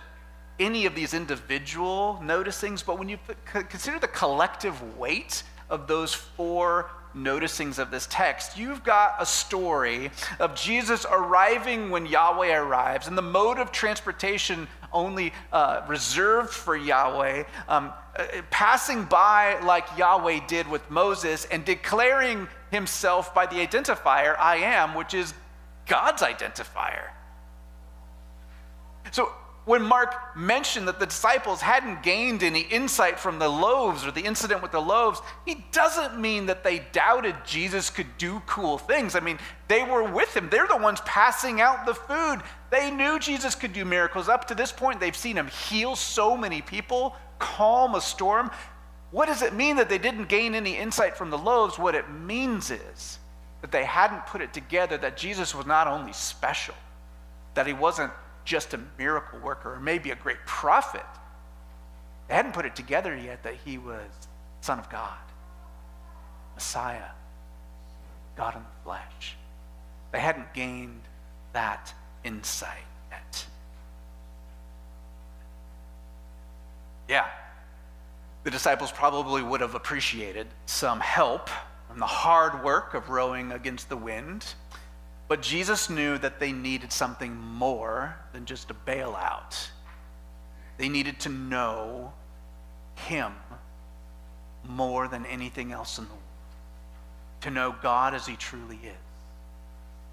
any 0.58 0.86
of 0.86 0.94
these 0.94 1.14
individual 1.14 2.20
noticings, 2.22 2.84
but 2.84 2.98
when 2.98 3.08
you 3.08 3.18
consider 3.44 3.98
the 3.98 4.08
collective 4.08 4.96
weight 4.96 5.42
of 5.68 5.86
those 5.86 6.14
four 6.14 6.90
noticings 7.14 7.78
of 7.78 7.90
this 7.90 8.06
text, 8.10 8.56
you've 8.56 8.84
got 8.84 9.16
a 9.18 9.26
story 9.26 10.10
of 10.38 10.54
Jesus 10.54 11.06
arriving 11.10 11.90
when 11.90 12.06
Yahweh 12.06 12.54
arrives, 12.54 13.06
and 13.06 13.16
the 13.16 13.22
mode 13.22 13.58
of 13.58 13.72
transportation 13.72 14.68
only 14.92 15.32
uh, 15.52 15.82
reserved 15.86 16.50
for 16.50 16.76
Yahweh, 16.76 17.44
um, 17.68 17.92
uh, 18.16 18.26
passing 18.50 19.04
by 19.04 19.60
like 19.60 19.86
Yahweh 19.96 20.40
did 20.46 20.68
with 20.68 20.88
Moses, 20.90 21.46
and 21.46 21.64
declaring 21.64 22.48
himself 22.70 23.34
by 23.34 23.46
the 23.46 23.56
identifier, 23.56 24.36
I 24.38 24.56
am, 24.56 24.94
which 24.94 25.14
is 25.14 25.34
God's 25.86 26.22
identifier. 26.22 27.10
So 29.12 29.32
when 29.66 29.82
Mark 29.82 30.36
mentioned 30.36 30.88
that 30.88 30.98
the 30.98 31.06
disciples 31.06 31.60
hadn't 31.60 32.02
gained 32.02 32.42
any 32.42 32.62
insight 32.62 33.18
from 33.20 33.38
the 33.38 33.48
loaves 33.48 34.06
or 34.06 34.10
the 34.10 34.22
incident 34.22 34.62
with 34.62 34.72
the 34.72 34.80
loaves, 34.80 35.20
he 35.44 35.64
doesn't 35.70 36.18
mean 36.18 36.46
that 36.46 36.64
they 36.64 36.80
doubted 36.92 37.36
Jesus 37.44 37.90
could 37.90 38.06
do 38.16 38.40
cool 38.46 38.78
things. 38.78 39.14
I 39.14 39.20
mean, 39.20 39.38
they 39.68 39.84
were 39.84 40.02
with 40.02 40.34
him, 40.34 40.48
they're 40.50 40.66
the 40.66 40.76
ones 40.76 41.00
passing 41.04 41.60
out 41.60 41.84
the 41.84 41.94
food. 41.94 42.40
They 42.70 42.90
knew 42.90 43.18
Jesus 43.18 43.54
could 43.54 43.72
do 43.72 43.84
miracles. 43.84 44.28
Up 44.28 44.46
to 44.48 44.54
this 44.54 44.72
point, 44.72 44.98
they've 44.98 45.16
seen 45.16 45.36
him 45.36 45.48
heal 45.48 45.94
so 45.94 46.36
many 46.36 46.62
people, 46.62 47.14
calm 47.38 47.94
a 47.94 48.00
storm. 48.00 48.50
What 49.10 49.26
does 49.26 49.42
it 49.42 49.54
mean 49.54 49.76
that 49.76 49.88
they 49.88 49.98
didn't 49.98 50.28
gain 50.28 50.54
any 50.54 50.76
insight 50.76 51.16
from 51.16 51.30
the 51.30 51.38
loaves? 51.38 51.78
What 51.78 51.94
it 51.94 52.10
means 52.10 52.70
is 52.70 53.18
that 53.60 53.72
they 53.72 53.84
hadn't 53.84 54.26
put 54.26 54.40
it 54.40 54.54
together 54.54 54.96
that 54.98 55.16
Jesus 55.16 55.54
was 55.54 55.66
not 55.66 55.86
only 55.86 56.12
special, 56.12 56.74
that 57.54 57.66
he 57.66 57.72
wasn't 57.72 58.12
just 58.44 58.74
a 58.74 58.80
miracle 58.98 59.38
worker 59.38 59.74
or 59.74 59.80
maybe 59.80 60.10
a 60.10 60.16
great 60.16 60.44
prophet. 60.46 61.04
They 62.28 62.34
hadn't 62.34 62.52
put 62.52 62.64
it 62.64 62.76
together 62.76 63.16
yet 63.16 63.42
that 63.42 63.54
he 63.64 63.78
was 63.78 64.10
Son 64.60 64.78
of 64.78 64.88
God, 64.90 65.18
Messiah, 66.54 67.10
God 68.36 68.56
in 68.56 68.62
the 68.62 68.84
flesh. 68.84 69.36
They 70.12 70.20
hadn't 70.20 70.52
gained 70.54 71.02
that 71.52 71.92
insight 72.24 72.84
yet. 73.10 73.46
Yeah, 77.08 77.26
the 78.44 78.50
disciples 78.50 78.92
probably 78.92 79.42
would 79.42 79.60
have 79.60 79.74
appreciated 79.74 80.46
some 80.66 81.00
help 81.00 81.50
from 81.88 81.98
the 81.98 82.06
hard 82.06 82.62
work 82.64 82.94
of 82.94 83.10
rowing 83.10 83.52
against 83.52 83.88
the 83.88 83.96
wind. 83.96 84.54
But 85.30 85.42
Jesus 85.42 85.88
knew 85.88 86.18
that 86.18 86.40
they 86.40 86.50
needed 86.50 86.90
something 86.90 87.36
more 87.36 88.16
than 88.32 88.46
just 88.46 88.68
a 88.72 88.74
bailout. 88.74 89.68
They 90.76 90.88
needed 90.88 91.20
to 91.20 91.28
know 91.28 92.12
Him 92.96 93.32
more 94.68 95.06
than 95.06 95.24
anything 95.26 95.70
else 95.70 95.98
in 95.98 96.06
the 96.06 96.10
world. 96.10 96.22
To 97.42 97.50
know 97.52 97.76
God 97.80 98.12
as 98.12 98.26
He 98.26 98.34
truly 98.34 98.80
is. 98.82 98.92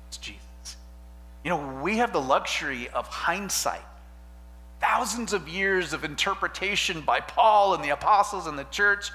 It's 0.09 0.17
Jesus. 0.17 0.77
You 1.43 1.49
know, 1.49 1.81
we 1.81 1.97
have 1.97 2.13
the 2.13 2.21
luxury 2.21 2.87
of 2.89 3.07
hindsight 3.07 3.81
thousands 4.79 5.33
of 5.33 5.49
years 5.49 5.93
of 5.93 6.03
interpretation 6.03 7.01
by 7.01 7.21
Paul 7.21 7.73
and 7.73 7.83
the 7.83 7.89
apostles 7.89 8.45
and 8.45 8.59
the 8.59 8.65
church. 8.65 9.09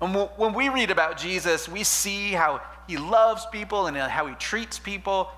And 0.00 0.14
when 0.36 0.54
we 0.54 0.68
read 0.68 0.92
about 0.92 1.18
Jesus, 1.18 1.68
we 1.68 1.82
see 1.82 2.30
how 2.30 2.62
he 2.86 2.96
loves 2.96 3.44
people 3.50 3.88
and 3.88 3.96
how 3.96 4.28
he 4.28 4.36
treats 4.36 4.78
people. 4.78 5.32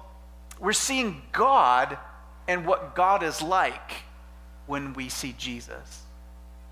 We're 0.61 0.73
seeing 0.73 1.23
God 1.33 1.99
and 2.47 2.67
what 2.67 2.95
God 2.95 3.23
is 3.23 3.43
like 3.43 3.93
when 4.67 4.93
we 4.93 5.09
see 5.09 5.35
Jesus. 5.39 6.03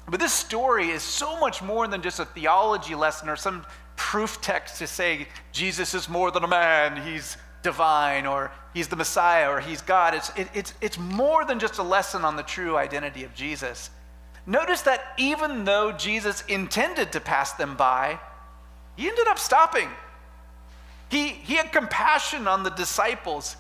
But 0.09 0.21
this 0.21 0.33
story 0.33 0.89
is 0.89 1.03
so 1.03 1.39
much 1.41 1.63
more 1.63 1.87
than 1.89 2.03
just 2.03 2.21
a 2.21 2.25
theology 2.25 2.95
lesson 2.95 3.29
or 3.29 3.37
some 3.37 3.67
proof 3.97 4.41
text 4.41 4.79
to 4.79 4.87
say 4.87 5.27
Jesus 5.53 5.95
is 5.95 6.09
more 6.09 6.31
than 6.31 6.45
a 6.45 6.49
man, 6.49 7.03
he's 7.03 7.37
divine 7.63 8.25
or 8.25 8.51
he's 8.73 8.89
the 8.89 8.97
Messiah 8.97 9.51
or 9.51 9.61
he's 9.61 9.83
God. 9.83 10.15
It's, 10.15 10.31
it, 10.37 10.49
it's, 10.55 10.75
it's 10.81 10.99
more 10.99 11.45
than 11.45 11.59
just 11.59 11.79
a 11.79 11.83
lesson 11.83 12.25
on 12.25 12.37
the 12.37 12.43
true 12.43 12.77
identity 12.77 13.25
of 13.25 13.35
Jesus. 13.35 13.91
Notice 14.47 14.83
that 14.83 15.13
even 15.19 15.65
though 15.65 15.93
Jesus 15.93 16.43
intended 16.49 17.13
to 17.13 17.21
pass 17.21 17.53
them 17.53 17.77
by, 17.77 18.19
he 18.97 19.09
ended 19.09 19.27
up 19.29 19.39
stopping. 19.39 19.89
He, 21.11 21.29
he 21.29 21.55
had 21.55 21.71
compassion 21.71 22.49
on 22.49 22.63
the 22.63 22.71
disciples. 22.71 23.57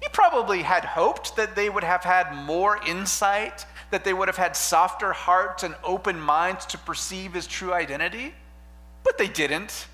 He 0.00 0.08
probably 0.12 0.62
had 0.62 0.84
hoped 0.84 1.36
that 1.36 1.56
they 1.56 1.68
would 1.68 1.84
have 1.84 2.04
had 2.04 2.34
more 2.34 2.78
insight, 2.86 3.66
that 3.90 4.04
they 4.04 4.12
would 4.12 4.28
have 4.28 4.36
had 4.36 4.56
softer 4.56 5.12
hearts 5.12 5.62
and 5.62 5.74
open 5.82 6.20
minds 6.20 6.66
to 6.66 6.78
perceive 6.78 7.34
his 7.34 7.46
true 7.46 7.72
identity, 7.72 8.34
but 9.02 9.18
they 9.18 9.28
didn't. 9.28 9.86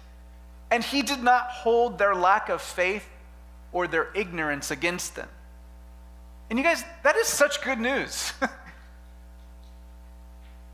And 0.71 0.85
he 0.85 1.03
did 1.03 1.23
not 1.23 1.49
hold 1.49 1.99
their 1.99 2.14
lack 2.14 2.49
of 2.49 2.61
faith 2.61 3.09
or 3.73 3.87
their 3.87 4.09
ignorance 4.14 4.71
against 4.71 5.14
them. 5.14 5.29
And 6.51 6.59
you 6.59 6.64
guys, 6.64 6.85
that 7.03 7.17
is 7.17 7.27
such 7.27 7.62
good 7.62 7.81
news. 7.81 8.33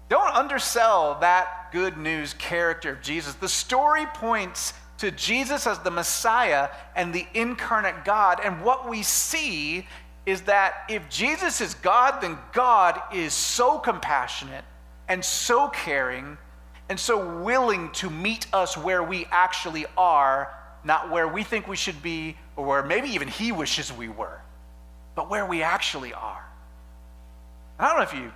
Don't 0.08 0.34
undersell 0.34 1.18
that 1.20 1.70
good 1.70 1.96
news 1.96 2.34
character 2.34 2.90
of 2.90 3.00
Jesus. 3.00 3.34
The 3.34 3.48
story 3.48 4.06
points 4.06 4.72
to 5.00 5.10
Jesus 5.10 5.66
as 5.66 5.78
the 5.78 5.90
Messiah 5.90 6.68
and 6.94 7.12
the 7.12 7.26
incarnate 7.34 8.04
God. 8.04 8.40
And 8.44 8.62
what 8.62 8.88
we 8.88 9.02
see 9.02 9.86
is 10.26 10.42
that 10.42 10.84
if 10.88 11.08
Jesus 11.08 11.60
is 11.62 11.74
God, 11.74 12.20
then 12.20 12.38
God 12.52 13.00
is 13.12 13.32
so 13.32 13.78
compassionate 13.78 14.64
and 15.08 15.24
so 15.24 15.68
caring 15.68 16.36
and 16.90 17.00
so 17.00 17.40
willing 17.42 17.90
to 17.92 18.10
meet 18.10 18.46
us 18.52 18.76
where 18.76 19.02
we 19.02 19.26
actually 19.30 19.86
are, 19.96 20.52
not 20.84 21.10
where 21.10 21.28
we 21.28 21.44
think 21.44 21.66
we 21.66 21.76
should 21.76 22.02
be 22.02 22.36
or 22.56 22.66
where 22.66 22.82
maybe 22.82 23.08
even 23.08 23.28
He 23.28 23.52
wishes 23.52 23.90
we 23.90 24.08
were, 24.08 24.40
but 25.14 25.30
where 25.30 25.46
we 25.46 25.62
actually 25.62 26.12
are. 26.12 26.44
I 27.78 27.88
don't 27.88 27.96
know 27.96 28.02
if 28.02 28.12
you 28.12 28.30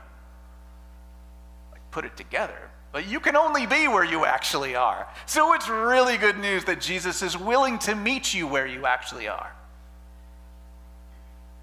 like, 1.72 1.90
put 1.90 2.06
it 2.06 2.16
together, 2.16 2.70
but 2.94 3.08
you 3.08 3.18
can 3.18 3.34
only 3.34 3.66
be 3.66 3.88
where 3.88 4.04
you 4.04 4.24
actually 4.24 4.76
are. 4.76 5.08
So 5.26 5.52
it's 5.54 5.68
really 5.68 6.16
good 6.16 6.38
news 6.38 6.62
that 6.66 6.80
Jesus 6.80 7.22
is 7.22 7.36
willing 7.36 7.76
to 7.80 7.96
meet 7.96 8.32
you 8.32 8.46
where 8.46 8.68
you 8.68 8.86
actually 8.86 9.26
are. 9.26 9.52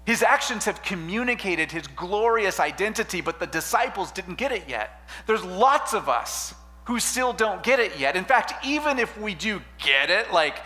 His 0.04 0.22
actions 0.22 0.66
have 0.66 0.82
communicated 0.82 1.72
his 1.72 1.86
glorious 1.86 2.60
identity, 2.60 3.22
but 3.22 3.40
the 3.40 3.46
disciples 3.46 4.12
didn't 4.12 4.34
get 4.34 4.52
it 4.52 4.68
yet. 4.68 5.08
There's 5.26 5.42
lots 5.42 5.94
of 5.94 6.06
us 6.10 6.52
who 6.84 7.00
still 7.00 7.32
don't 7.32 7.62
get 7.62 7.80
it 7.80 7.98
yet. 7.98 8.14
In 8.14 8.26
fact, 8.26 8.52
even 8.62 8.98
if 8.98 9.18
we 9.18 9.34
do 9.34 9.62
get 9.82 10.10
it, 10.10 10.34
like 10.34 10.58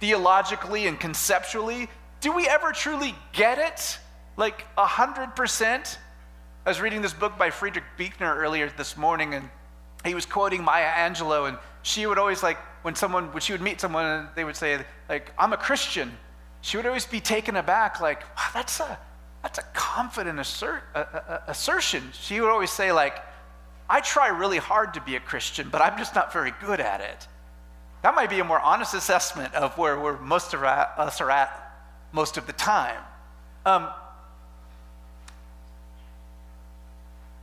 theologically 0.00 0.86
and 0.86 0.98
conceptually, 0.98 1.86
do 2.22 2.32
we 2.32 2.48
ever 2.48 2.72
truly 2.72 3.14
get 3.34 3.58
it? 3.58 3.98
Like 4.38 4.64
100%? 4.78 5.98
I 6.64 6.70
was 6.70 6.80
reading 6.80 7.02
this 7.02 7.12
book 7.12 7.36
by 7.36 7.50
Frederick 7.50 7.84
Buechner 7.98 8.34
earlier 8.38 8.72
this 8.74 8.96
morning, 8.96 9.34
and 9.34 9.50
he 10.04 10.14
was 10.14 10.26
quoting 10.26 10.62
Maya 10.62 10.90
Angelou, 10.90 11.48
and 11.48 11.58
she 11.82 12.06
would 12.06 12.18
always 12.18 12.42
like, 12.42 12.58
when 12.82 12.94
someone, 12.94 13.32
when 13.32 13.40
she 13.40 13.52
would 13.52 13.62
meet 13.62 13.80
someone, 13.80 14.04
and 14.04 14.28
they 14.34 14.44
would 14.44 14.56
say, 14.56 14.84
like, 15.08 15.32
I'm 15.38 15.52
a 15.52 15.56
Christian 15.56 16.12
she 16.64 16.78
would 16.78 16.86
always 16.86 17.04
be 17.04 17.20
taken 17.20 17.56
aback, 17.56 18.00
like, 18.00 18.22
wow, 18.22 18.48
that's 18.54 18.80
a, 18.80 18.98
that's 19.42 19.58
a 19.58 19.64
confident 19.74 20.40
assert, 20.40 20.82
assertion. 21.46 22.02
She 22.14 22.40
would 22.40 22.48
always 22.48 22.70
say, 22.70 22.90
like, 22.90 23.18
I 23.90 24.00
try 24.00 24.28
really 24.28 24.56
hard 24.56 24.94
to 24.94 25.02
be 25.02 25.14
a 25.14 25.20
Christian, 25.20 25.68
but 25.68 25.82
I'm 25.82 25.98
just 25.98 26.14
not 26.14 26.32
very 26.32 26.54
good 26.62 26.80
at 26.80 27.02
it. 27.02 27.28
That 28.00 28.14
might 28.14 28.30
be 28.30 28.40
a 28.40 28.44
more 28.44 28.60
honest 28.60 28.94
assessment 28.94 29.52
of 29.54 29.76
where, 29.76 30.00
where 30.00 30.16
most 30.16 30.54
of 30.54 30.62
us 30.62 31.20
are 31.20 31.30
at 31.30 31.70
most 32.12 32.38
of 32.38 32.46
the 32.46 32.54
time. 32.54 32.96
Um, 33.66 33.88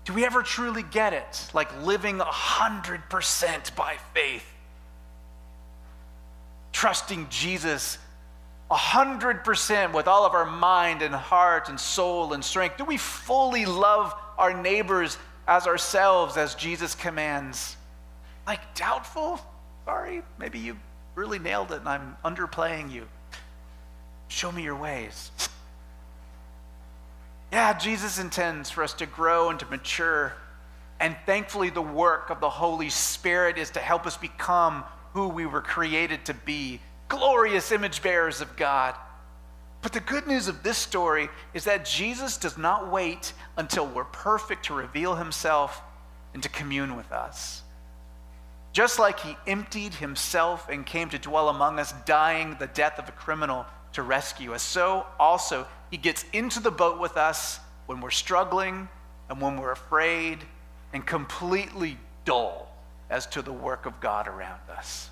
do 0.06 0.14
we 0.14 0.26
ever 0.26 0.42
truly 0.44 0.84
get 0.84 1.14
it? 1.14 1.50
Like 1.54 1.70
living 1.84 2.18
100% 2.20 3.76
by 3.76 3.98
faith, 4.14 4.46
trusting 6.72 7.28
Jesus 7.30 7.98
100% 8.72 9.94
with 9.94 10.08
all 10.08 10.26
of 10.26 10.34
our 10.34 10.46
mind 10.46 11.02
and 11.02 11.14
heart 11.14 11.68
and 11.68 11.78
soul 11.78 12.34
and 12.34 12.44
strength? 12.44 12.78
Do 12.78 12.86
we 12.86 12.96
fully 12.96 13.66
love 13.66 14.16
our 14.38 14.54
neighbors 14.54 15.18
as 15.48 15.68
ourselves 15.68 16.38
as 16.38 16.56
Jesus 16.56 16.96
commands? 16.96 17.76
Like 18.48 18.74
doubtful? 18.74 19.42
Sorry, 19.84 20.24
maybe 20.40 20.60
you 20.60 20.78
really 21.16 21.38
nailed 21.38 21.72
it 21.74 21.82
and 21.82 21.90
I'm 21.90 22.16
underplaying 22.24 22.92
you. 22.92 23.08
Show 24.30 24.52
me 24.54 24.64
your 24.64 24.78
ways. 24.78 25.32
Yeah, 27.52 27.78
Jesus 27.78 28.18
intends 28.18 28.70
for 28.70 28.84
us 28.84 28.94
to 28.94 29.06
grow 29.06 29.50
and 29.50 29.60
to 29.60 29.66
mature. 29.66 30.34
And 31.00 31.18
thankfully, 31.26 31.70
the 31.70 31.82
work 31.82 32.30
of 32.30 32.40
the 32.40 32.50
Holy 32.50 32.90
Spirit 32.90 33.58
is 33.58 33.72
to 33.72 33.80
help 33.80 34.06
us 34.06 34.16
become 34.16 34.84
who 35.14 35.28
we 35.28 35.46
were 35.46 35.62
created 35.62 36.26
to 36.26 36.34
be 36.34 36.80
glorious 37.10 37.72
image 37.72 38.02
bearers 38.02 38.40
of 38.40 38.56
God. 38.56 38.96
But 39.82 39.92
the 39.94 40.00
good 40.00 40.28
news 40.28 40.48
of 40.48 40.64
this 40.64 40.78
story 40.78 41.28
is 41.54 41.66
that 41.66 41.86
Jesus 41.86 42.38
does 42.38 42.58
not 42.58 42.92
wait 42.92 43.34
until 43.58 43.88
we're 43.88 44.06
perfect 44.06 44.66
to 44.66 44.74
reveal 44.74 45.16
himself 45.16 45.82
and 46.34 46.42
to 46.44 46.50
commune 46.50 46.96
with 46.96 47.12
us. 47.12 47.64
Just 48.74 49.00
like 49.00 49.20
he 49.20 49.36
emptied 49.48 49.96
himself 49.96 50.70
and 50.70 50.86
came 50.86 51.10
to 51.10 51.20
dwell 51.20 51.50
among 51.50 51.80
us, 51.80 51.94
dying 52.06 52.56
the 52.60 52.68
death 52.68 52.98
of 52.98 53.10
a 53.10 53.12
criminal 53.12 53.66
to 53.94 54.04
rescue 54.04 54.54
us, 54.54 54.62
so 54.64 55.06
also 55.20 55.68
he 55.90 55.98
gets 55.98 56.26
into 56.34 56.60
the 56.60 56.72
boat 56.72 57.00
with 57.00 57.18
us 57.18 57.60
when 57.86 58.00
we're 58.02 58.10
struggling 58.10 58.88
and 59.30 59.42
when 59.42 59.58
we're 59.58 59.72
afraid 59.72 60.40
and 60.94 61.06
completely 61.06 61.98
dull 62.26 62.74
as 63.10 63.26
to 63.28 63.42
the 63.42 63.52
work 63.52 63.86
of 63.86 64.00
God 64.00 64.28
around 64.28 64.62
us. 64.70 65.10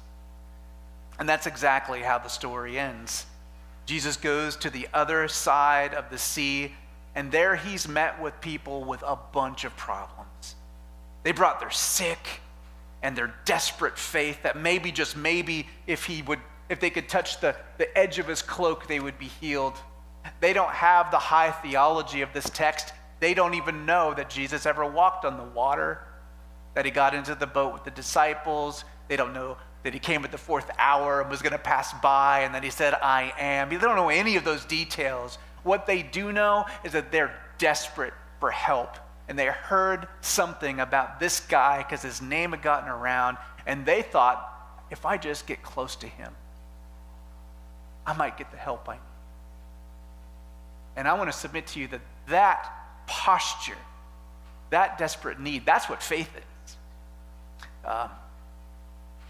And 1.19 1.27
that's 1.27 1.47
exactly 1.47 2.01
how 2.01 2.17
the 2.17 2.29
story 2.29 2.79
ends. 2.79 3.25
Jesus 3.85 4.15
goes 4.15 4.55
to 4.57 4.69
the 4.69 4.87
other 4.93 5.27
side 5.27 5.93
of 5.93 6.09
the 6.09 6.17
sea, 6.17 6.73
and 7.15 7.31
there 7.31 7.55
he's 7.55 7.87
met 7.87 8.21
with 8.21 8.39
people 8.39 8.85
with 8.85 9.03
a 9.05 9.17
bunch 9.33 9.65
of 9.65 9.75
problems. 9.75 10.55
They 11.23 11.33
brought 11.33 11.59
their 11.59 11.71
sick 11.71 12.41
and 13.01 13.17
their 13.17 13.33
desperate 13.45 13.97
faith 13.97 14.43
that 14.43 14.57
maybe, 14.57 14.91
just 14.91 15.17
maybe, 15.17 15.67
if 15.87 16.05
he 16.05 16.21
would, 16.21 16.39
if 16.69 16.79
they 16.79 16.89
could 16.89 17.09
touch 17.09 17.39
the, 17.41 17.55
the 17.77 17.97
edge 17.97 18.19
of 18.19 18.27
his 18.27 18.41
cloak, 18.41 18.87
they 18.87 18.99
would 18.99 19.17
be 19.17 19.25
healed. 19.25 19.77
They 20.39 20.53
don't 20.53 20.71
have 20.71 21.11
the 21.11 21.17
high 21.17 21.51
theology 21.51 22.21
of 22.21 22.31
this 22.33 22.49
text. 22.49 22.93
They 23.19 23.33
don't 23.33 23.55
even 23.55 23.85
know 23.85 24.13
that 24.13 24.29
Jesus 24.29 24.65
ever 24.65 24.85
walked 24.85 25.25
on 25.25 25.37
the 25.37 25.43
water, 25.43 26.01
that 26.75 26.85
he 26.85 26.91
got 26.91 27.13
into 27.13 27.35
the 27.35 27.47
boat 27.47 27.73
with 27.73 27.83
the 27.83 27.91
disciples. 27.91 28.85
They 29.07 29.15
don't 29.15 29.33
know 29.33 29.57
that 29.83 29.93
he 29.93 29.99
came 29.99 30.23
at 30.23 30.31
the 30.31 30.37
fourth 30.37 30.69
hour 30.77 31.21
and 31.21 31.29
was 31.29 31.41
going 31.41 31.53
to 31.53 31.57
pass 31.57 31.93
by, 32.01 32.41
and 32.41 32.53
then 32.53 32.63
he 32.63 32.69
said, 32.69 32.93
I 32.93 33.33
am. 33.39 33.69
They 33.69 33.77
don't 33.77 33.95
know 33.95 34.09
any 34.09 34.35
of 34.35 34.43
those 34.43 34.65
details. 34.65 35.37
What 35.63 35.87
they 35.87 36.03
do 36.03 36.31
know 36.31 36.65
is 36.83 36.91
that 36.91 37.11
they're 37.11 37.33
desperate 37.57 38.13
for 38.39 38.51
help. 38.51 38.97
And 39.27 39.37
they 39.37 39.45
heard 39.45 40.07
something 40.21 40.79
about 40.79 41.19
this 41.19 41.39
guy 41.39 41.79
because 41.79 42.01
his 42.01 42.21
name 42.21 42.51
had 42.51 42.61
gotten 42.61 42.89
around, 42.89 43.37
and 43.65 43.85
they 43.85 44.01
thought, 44.01 44.45
if 44.91 45.05
I 45.05 45.17
just 45.17 45.47
get 45.47 45.61
close 45.61 45.95
to 45.97 46.07
him, 46.07 46.33
I 48.09 48.13
might 48.13 48.37
get 48.37 48.49
the 48.49 48.57
help 48.57 48.89
I 48.89 48.93
need. 48.93 49.01
And 50.95 51.07
I 51.07 51.13
want 51.13 51.31
to 51.31 51.37
submit 51.37 51.67
to 51.67 51.79
you 51.79 51.87
that 51.89 52.01
that 52.27 52.71
posture, 53.05 53.77
that 54.71 54.97
desperate 54.97 55.39
need, 55.39 55.63
that's 55.63 55.87
what 55.87 56.01
faith 56.01 56.29
is. 56.35 56.75
Um, 57.85 58.09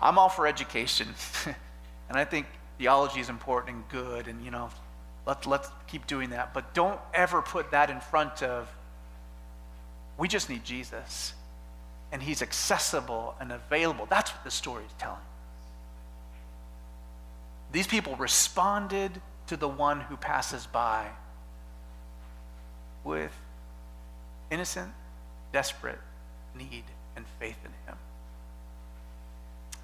I'm 0.01 0.17
all 0.17 0.29
for 0.29 0.47
education, 0.47 1.09
and 1.45 2.17
I 2.17 2.23
think 2.23 2.47
theology 2.77 3.19
is 3.19 3.27
important 3.27 3.75
and 3.75 3.89
good, 3.89 4.27
and 4.29 4.45
you 4.45 4.49
know, 4.49 4.69
let's 5.27 5.45
let's 5.45 5.69
keep 5.87 6.07
doing 6.07 6.29
that. 6.29 6.53
But 6.53 6.73
don't 6.73 6.99
ever 7.13 7.41
put 7.41 7.71
that 7.71 7.89
in 7.89 7.99
front 7.99 8.41
of. 8.43 8.69
We 10.17 10.29
just 10.29 10.49
need 10.49 10.63
Jesus, 10.63 11.33
and 12.13 12.23
He's 12.23 12.41
accessible 12.41 13.35
and 13.41 13.51
available. 13.51 14.05
That's 14.09 14.31
what 14.31 14.45
the 14.45 14.51
story 14.51 14.85
is 14.85 14.93
telling. 14.97 15.19
These 17.71 17.87
people 17.87 18.15
responded 18.15 19.21
to 19.47 19.57
the 19.57 19.67
one 19.67 20.01
who 20.01 20.17
passes 20.17 20.65
by 20.67 21.07
with 23.03 23.33
innocent, 24.51 24.91
desperate 25.53 25.99
need 26.55 26.83
and 27.15 27.25
faith 27.39 27.57
in 27.63 27.71
Him 27.85 27.97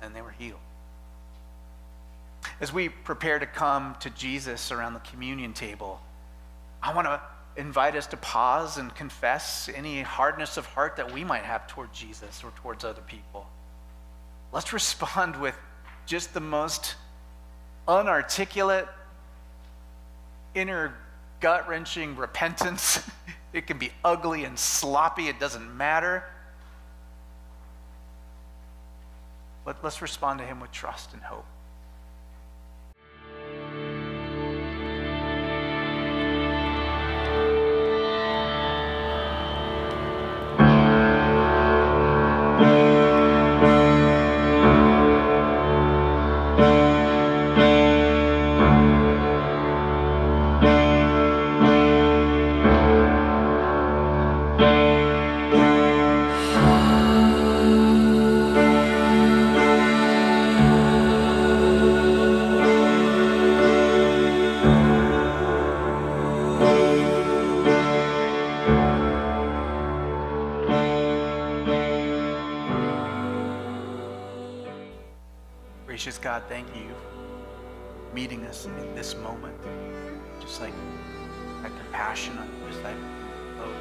and 0.06 0.16
they 0.16 0.22
were 0.22 0.32
healed. 0.32 0.60
As 2.62 2.72
we 2.72 2.90
prepare 2.90 3.40
to 3.40 3.46
come 3.46 3.96
to 4.00 4.10
Jesus 4.12 4.72
around 4.72 4.94
the 4.94 5.00
communion 5.00 5.54
table, 5.54 6.00
I 6.82 6.94
want 6.94 7.08
to 7.08 7.20
invite 7.58 7.96
us 7.96 8.08
to 8.08 8.18
pause 8.18 8.78
and 8.78 8.94
confess 8.96 9.70
any 9.74 10.02
hardness 10.02 10.58
of 10.58 10.66
heart 10.66 10.96
that 10.98 11.12
we 11.12 11.24
might 11.24 11.44
have 11.44 11.68
toward 11.68 11.92
Jesus 11.92 12.44
or 12.44 12.52
towards 12.52 12.84
other 12.84 13.02
people. 13.02 13.48
Let's 14.52 14.72
respond 14.72 15.36
with 15.38 15.58
just 16.06 16.34
the 16.34 16.40
most 16.40 16.96
unarticulate, 17.88 18.88
inner 20.54 20.96
gut 21.40 21.68
wrenching 21.68 22.16
repentance. 22.16 23.02
it 23.54 23.68
can 23.68 23.78
be 23.78 23.92
ugly 24.04 24.44
and 24.44 24.58
sloppy, 24.58 25.28
it 25.28 25.40
doesn't 25.40 25.76
matter. 25.76 26.24
Let, 29.66 29.84
us 29.84 30.02
respond 30.02 30.40
to 30.40 30.46
him 30.46 30.60
with 30.60 30.72
trust 30.72 31.14
and 31.14 31.22
hope. 31.24 31.46
Thank 76.48 76.68
you 76.76 76.94
meeting 78.14 78.46
us 78.46 78.66
in 78.66 78.96
this 78.96 79.16
moment. 79.16 79.58
Just 80.40 80.62
like 80.62 80.74
that 81.64 81.72
compassion 81.78 82.38
on 82.38 82.48
the 82.48 82.68
disciple. 82.68 83.04
Oh, 83.60 83.74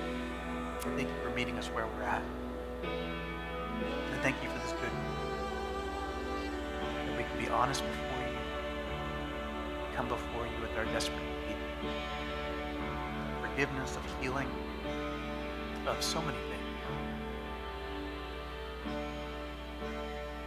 thank 0.97 1.09
you 1.09 1.15
for 1.23 1.31
meeting 1.31 1.57
us 1.59 1.69
where 1.69 1.87
we're 1.87 2.03
at. 2.03 2.23
And 2.83 4.23
thank 4.23 4.37
you 4.43 4.49
for 4.49 4.59
this 4.59 4.73
good 4.73 4.91
that 7.07 7.17
we 7.17 7.23
can 7.23 7.39
be 7.39 7.49
honest 7.49 7.83
before 7.83 8.29
you, 8.29 8.37
come 9.95 10.09
before 10.09 10.47
you 10.47 10.61
with 10.61 10.77
our 10.77 10.85
desperate 10.87 11.21
need, 11.47 11.57
forgiveness, 13.41 13.97
of 13.97 14.03
healing, 14.21 14.49
of 15.87 16.03
so 16.03 16.21
many 16.23 16.39
things. 16.39 16.55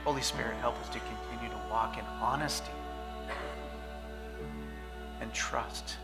Holy 0.04 0.22
Spirit, 0.22 0.56
help 0.58 0.78
us 0.80 0.90
to 0.90 1.00
continue 1.00 1.47
walk 1.78 2.00
in 2.00 2.06
honesty 2.20 2.72
and 5.22 5.32
trust 5.32 5.98